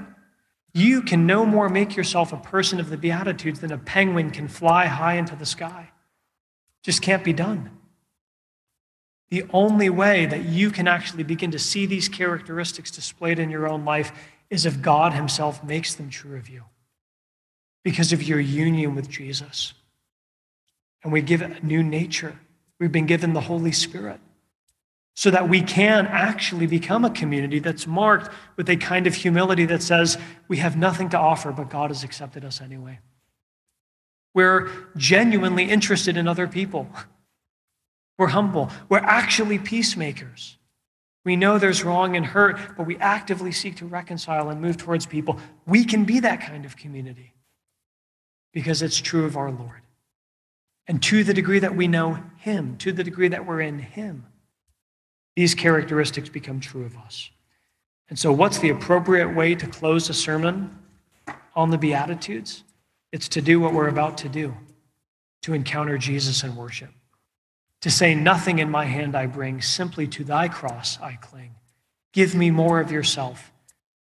You 0.75 1.03
can 1.03 1.25
no 1.25 1.47
more 1.47 1.69
make 1.69 1.97
yourself 1.97 2.33
a 2.33 2.37
person 2.37 2.81
of 2.81 2.91
the 2.91 2.97
Beatitudes 2.97 3.61
than 3.61 3.71
a 3.73 3.79
penguin 3.79 4.33
can 4.33 4.49
fly 4.49 4.87
high 4.87 5.15
into 5.15 5.37
the 5.37 5.47
sky. 5.47 5.91
Just 6.83 7.01
can't 7.01 7.23
be 7.23 7.33
done. 7.33 7.71
The 9.31 9.47
only 9.53 9.89
way 9.89 10.27
that 10.27 10.45
you 10.45 10.71
can 10.71 10.89
actually 10.89 11.23
begin 11.23 11.53
to 11.53 11.59
see 11.59 11.87
these 11.87 12.09
characteristics 12.09 12.91
displayed 12.91 13.39
in 13.39 13.51
your 13.51 13.69
own 13.69 13.85
life 13.85 14.13
is 14.51 14.67
if 14.67 14.83
God 14.83 15.13
Himself 15.13 15.63
makes 15.63 15.95
them 15.95 16.11
true 16.11 16.37
of 16.37 16.49
you 16.49 16.65
because 17.85 18.13
of 18.13 18.23
your 18.23 18.41
union 18.41 18.95
with 18.95 19.09
Jesus 19.09 19.75
and 21.05 21.13
we 21.13 21.23
give 21.23 21.43
it 21.43 21.63
a 21.63 21.67
new 21.67 21.83
nature. 21.83 22.41
We've 22.81 22.91
been 22.91 23.07
given 23.07 23.33
the 23.33 23.43
Holy 23.43 23.73
Spirit 23.73 24.21
so 25.15 25.31
that 25.31 25.49
we 25.49 25.63
can 25.63 26.07
actually 26.07 26.67
become 26.67 27.05
a 27.05 27.11
community 27.11 27.61
that's 27.61 27.87
marked 27.87 28.35
with 28.57 28.69
a 28.69 28.77
kind 28.77 29.07
of 29.07 29.15
humility 29.15 29.65
that 29.65 29.83
says 29.83 30.19
we 30.49 30.57
have 30.57 30.77
nothing 30.77 31.09
to 31.11 31.19
offer, 31.19 31.53
but 31.53 31.71
God 31.71 31.91
has 31.91 32.03
accepted 32.03 32.45
us 32.45 32.61
anyway. 32.61 32.99
We're 34.35 34.69
genuinely 34.97 35.65
interested 35.65 36.17
in 36.17 36.27
other 36.27 36.49
people. 36.49 36.89
We're 38.19 38.29
humble. 38.29 38.71
We're 38.89 38.99
actually 38.99 39.59
peacemakers. 39.59 40.59
We 41.25 41.37
know 41.37 41.59
there's 41.59 41.85
wrong 41.85 42.17
and 42.17 42.27
hurt, 42.27 42.59
but 42.77 42.87
we 42.87 42.97
actively 42.99 43.53
seek 43.53 43.77
to 43.77 43.87
reconcile 43.87 44.51
and 44.51 44.61
move 44.61 44.77
towards 44.77 45.07
people. 45.07 45.39
We 45.67 45.85
can 45.85 46.05
be 46.05 46.21
that 46.21 46.41
kind 46.41 46.65
of 46.65 46.77
community 46.77 47.35
because 48.53 48.83
it's 48.83 49.01
true 49.01 49.25
of 49.25 49.37
our 49.37 49.51
Lord. 49.51 49.83
And 50.87 51.03
to 51.05 51.25
the 51.25 51.33
degree 51.33 51.61
that 51.61 51.75
we 51.75 51.89
know 51.89 52.19
Him, 52.39 52.77
to 52.79 52.93
the 52.93 53.05
degree 53.05 53.29
that 53.29 53.47
we're 53.47 53.63
in 53.63 53.79
Him, 53.79 54.27
these 55.37 55.55
characteristics 55.55 56.29
become 56.29 56.61
true 56.61 56.85
of 56.85 56.97
us. 56.97 57.31
And 58.09 58.19
so, 58.19 58.33
what's 58.33 58.59
the 58.59 58.71
appropriate 58.71 59.35
way 59.35 59.55
to 59.55 59.67
close 59.67 60.09
a 60.09 60.15
sermon 60.15 60.79
on 61.57 61.71
the 61.71 61.79
Beatitudes? 61.79 62.63
It's 63.13 63.29
to 63.31 63.41
do 63.41 63.61
what 63.61 63.73
we're 63.73 63.89
about 63.89 64.19
to 64.19 64.29
do, 64.29 64.55
to 65.43 65.55
encounter 65.55 65.99
Jesus 65.99 66.43
in 66.43 66.55
worship, 66.57 66.91
to 67.81 67.91
say, 67.91 68.15
Nothing 68.15 68.59
in 68.59 68.71
my 68.71 68.85
hand 68.85 69.17
I 69.17 69.27
bring, 69.27 69.63
simply 69.63 70.07
to 70.09 70.25
thy 70.25 70.49
cross 70.49 71.01
I 71.01 71.15
cling. 71.15 71.55
Give 72.13 72.35
me 72.35 72.51
more 72.51 72.81
of 72.81 72.93
yourself. 72.93 73.53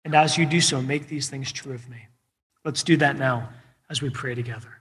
And 0.04 0.14
as 0.14 0.38
you 0.38 0.46
do 0.46 0.60
so, 0.60 0.80
make 0.80 1.08
these 1.08 1.28
things 1.28 1.52
true 1.52 1.74
of 1.74 1.88
me. 1.88 2.06
Let's 2.64 2.82
do 2.82 2.96
that 2.98 3.18
now 3.18 3.50
as 3.90 4.00
we 4.00 4.10
pray 4.10 4.34
together. 4.34 4.80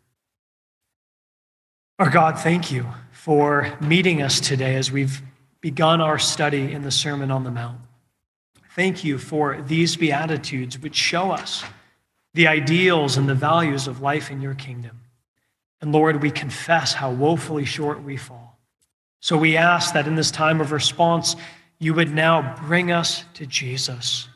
Our 2.00 2.10
God, 2.10 2.40
thank 2.40 2.72
you 2.72 2.86
for 3.12 3.76
meeting 3.82 4.22
us 4.22 4.40
today 4.40 4.76
as 4.76 4.92
we've 4.92 5.22
begun 5.62 6.02
our 6.02 6.20
study 6.20 6.72
in 6.72 6.84
the 6.84 6.92
Sermon 6.92 7.32
on 7.32 7.44
the 7.44 7.52
Mount. 7.52 7.80
Thank 8.76 9.04
you 9.04 9.18
for 9.18 9.62
these 9.62 9.96
Beatitudes, 9.96 10.78
which 10.80 10.96
show 10.96 11.32
us 11.32 11.64
the 12.34 12.48
ideals 12.48 13.18
and 13.18 13.28
the 13.28 13.34
values 13.34 13.88
of 13.88 14.02
life 14.02 14.30
in 14.30 14.42
your 14.42 14.54
kingdom. 14.54 15.00
And 15.82 15.92
Lord, 15.92 16.22
we 16.22 16.30
confess 16.30 16.94
how 16.94 17.12
woefully 17.12 17.66
short 17.66 18.04
we 18.04 18.18
fall. 18.18 18.60
So 19.20 19.36
we 19.36 19.58
ask 19.58 19.94
that 19.94 20.08
in 20.08 20.16
this 20.16 20.30
time 20.30 20.62
of 20.62 20.72
response, 20.72 21.36
you 21.80 21.94
would 21.96 22.14
now 22.14 22.56
bring 22.66 22.92
us 22.92 23.24
to 23.36 23.46
Jesus, 23.46 24.28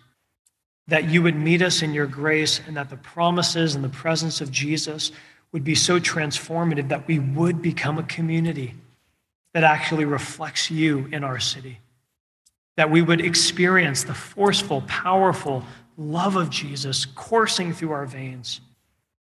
that 0.88 1.10
you 1.10 1.22
would 1.22 1.36
meet 1.36 1.62
us 1.62 1.82
in 1.82 1.94
your 1.94 2.08
grace, 2.08 2.60
and 2.66 2.78
that 2.78 2.90
the 2.90 2.98
promises 2.98 3.76
and 3.76 3.84
the 3.84 3.90
presence 3.90 4.42
of 4.42 4.52
Jesus 4.52 5.12
would 5.52 5.64
be 5.64 5.76
so 5.76 6.00
transformative 6.00 6.90
that 6.90 7.08
we 7.08 7.20
would 7.20 7.62
become 7.62 8.00
a 8.00 8.04
community 8.04 8.74
that 9.54 9.64
actually 9.64 10.06
reflects 10.06 10.72
you 10.72 11.08
in 11.12 11.24
our 11.24 11.40
city. 11.40 11.80
That 12.78 12.90
we 12.90 13.02
would 13.02 13.22
experience 13.22 14.04
the 14.04 14.14
forceful, 14.14 14.82
powerful 14.88 15.64
love 15.98 16.36
of 16.36 16.50
Jesus 16.50 17.06
coursing 17.06 17.74
through 17.74 17.92
our 17.92 18.06
veins 18.06 18.62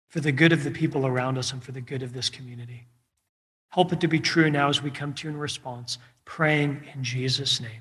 for 0.08 0.20
the 0.20 0.32
good 0.32 0.52
of 0.52 0.64
the 0.64 0.70
people 0.70 1.06
around 1.06 1.38
us 1.38 1.52
and 1.52 1.62
for 1.62 1.72
the 1.72 1.80
good 1.80 2.02
of 2.02 2.12
this 2.12 2.28
community. 2.28 2.86
Help 3.70 3.92
it 3.92 4.00
to 4.00 4.08
be 4.08 4.20
true 4.20 4.50
now 4.50 4.68
as 4.68 4.82
we 4.82 4.90
come 4.90 5.14
to 5.14 5.26
you 5.26 5.34
in 5.34 5.38
response, 5.38 5.98
praying 6.24 6.84
in 6.94 7.02
Jesus' 7.02 7.60
name. 7.60 7.80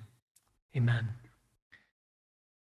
Amen. 0.75 1.10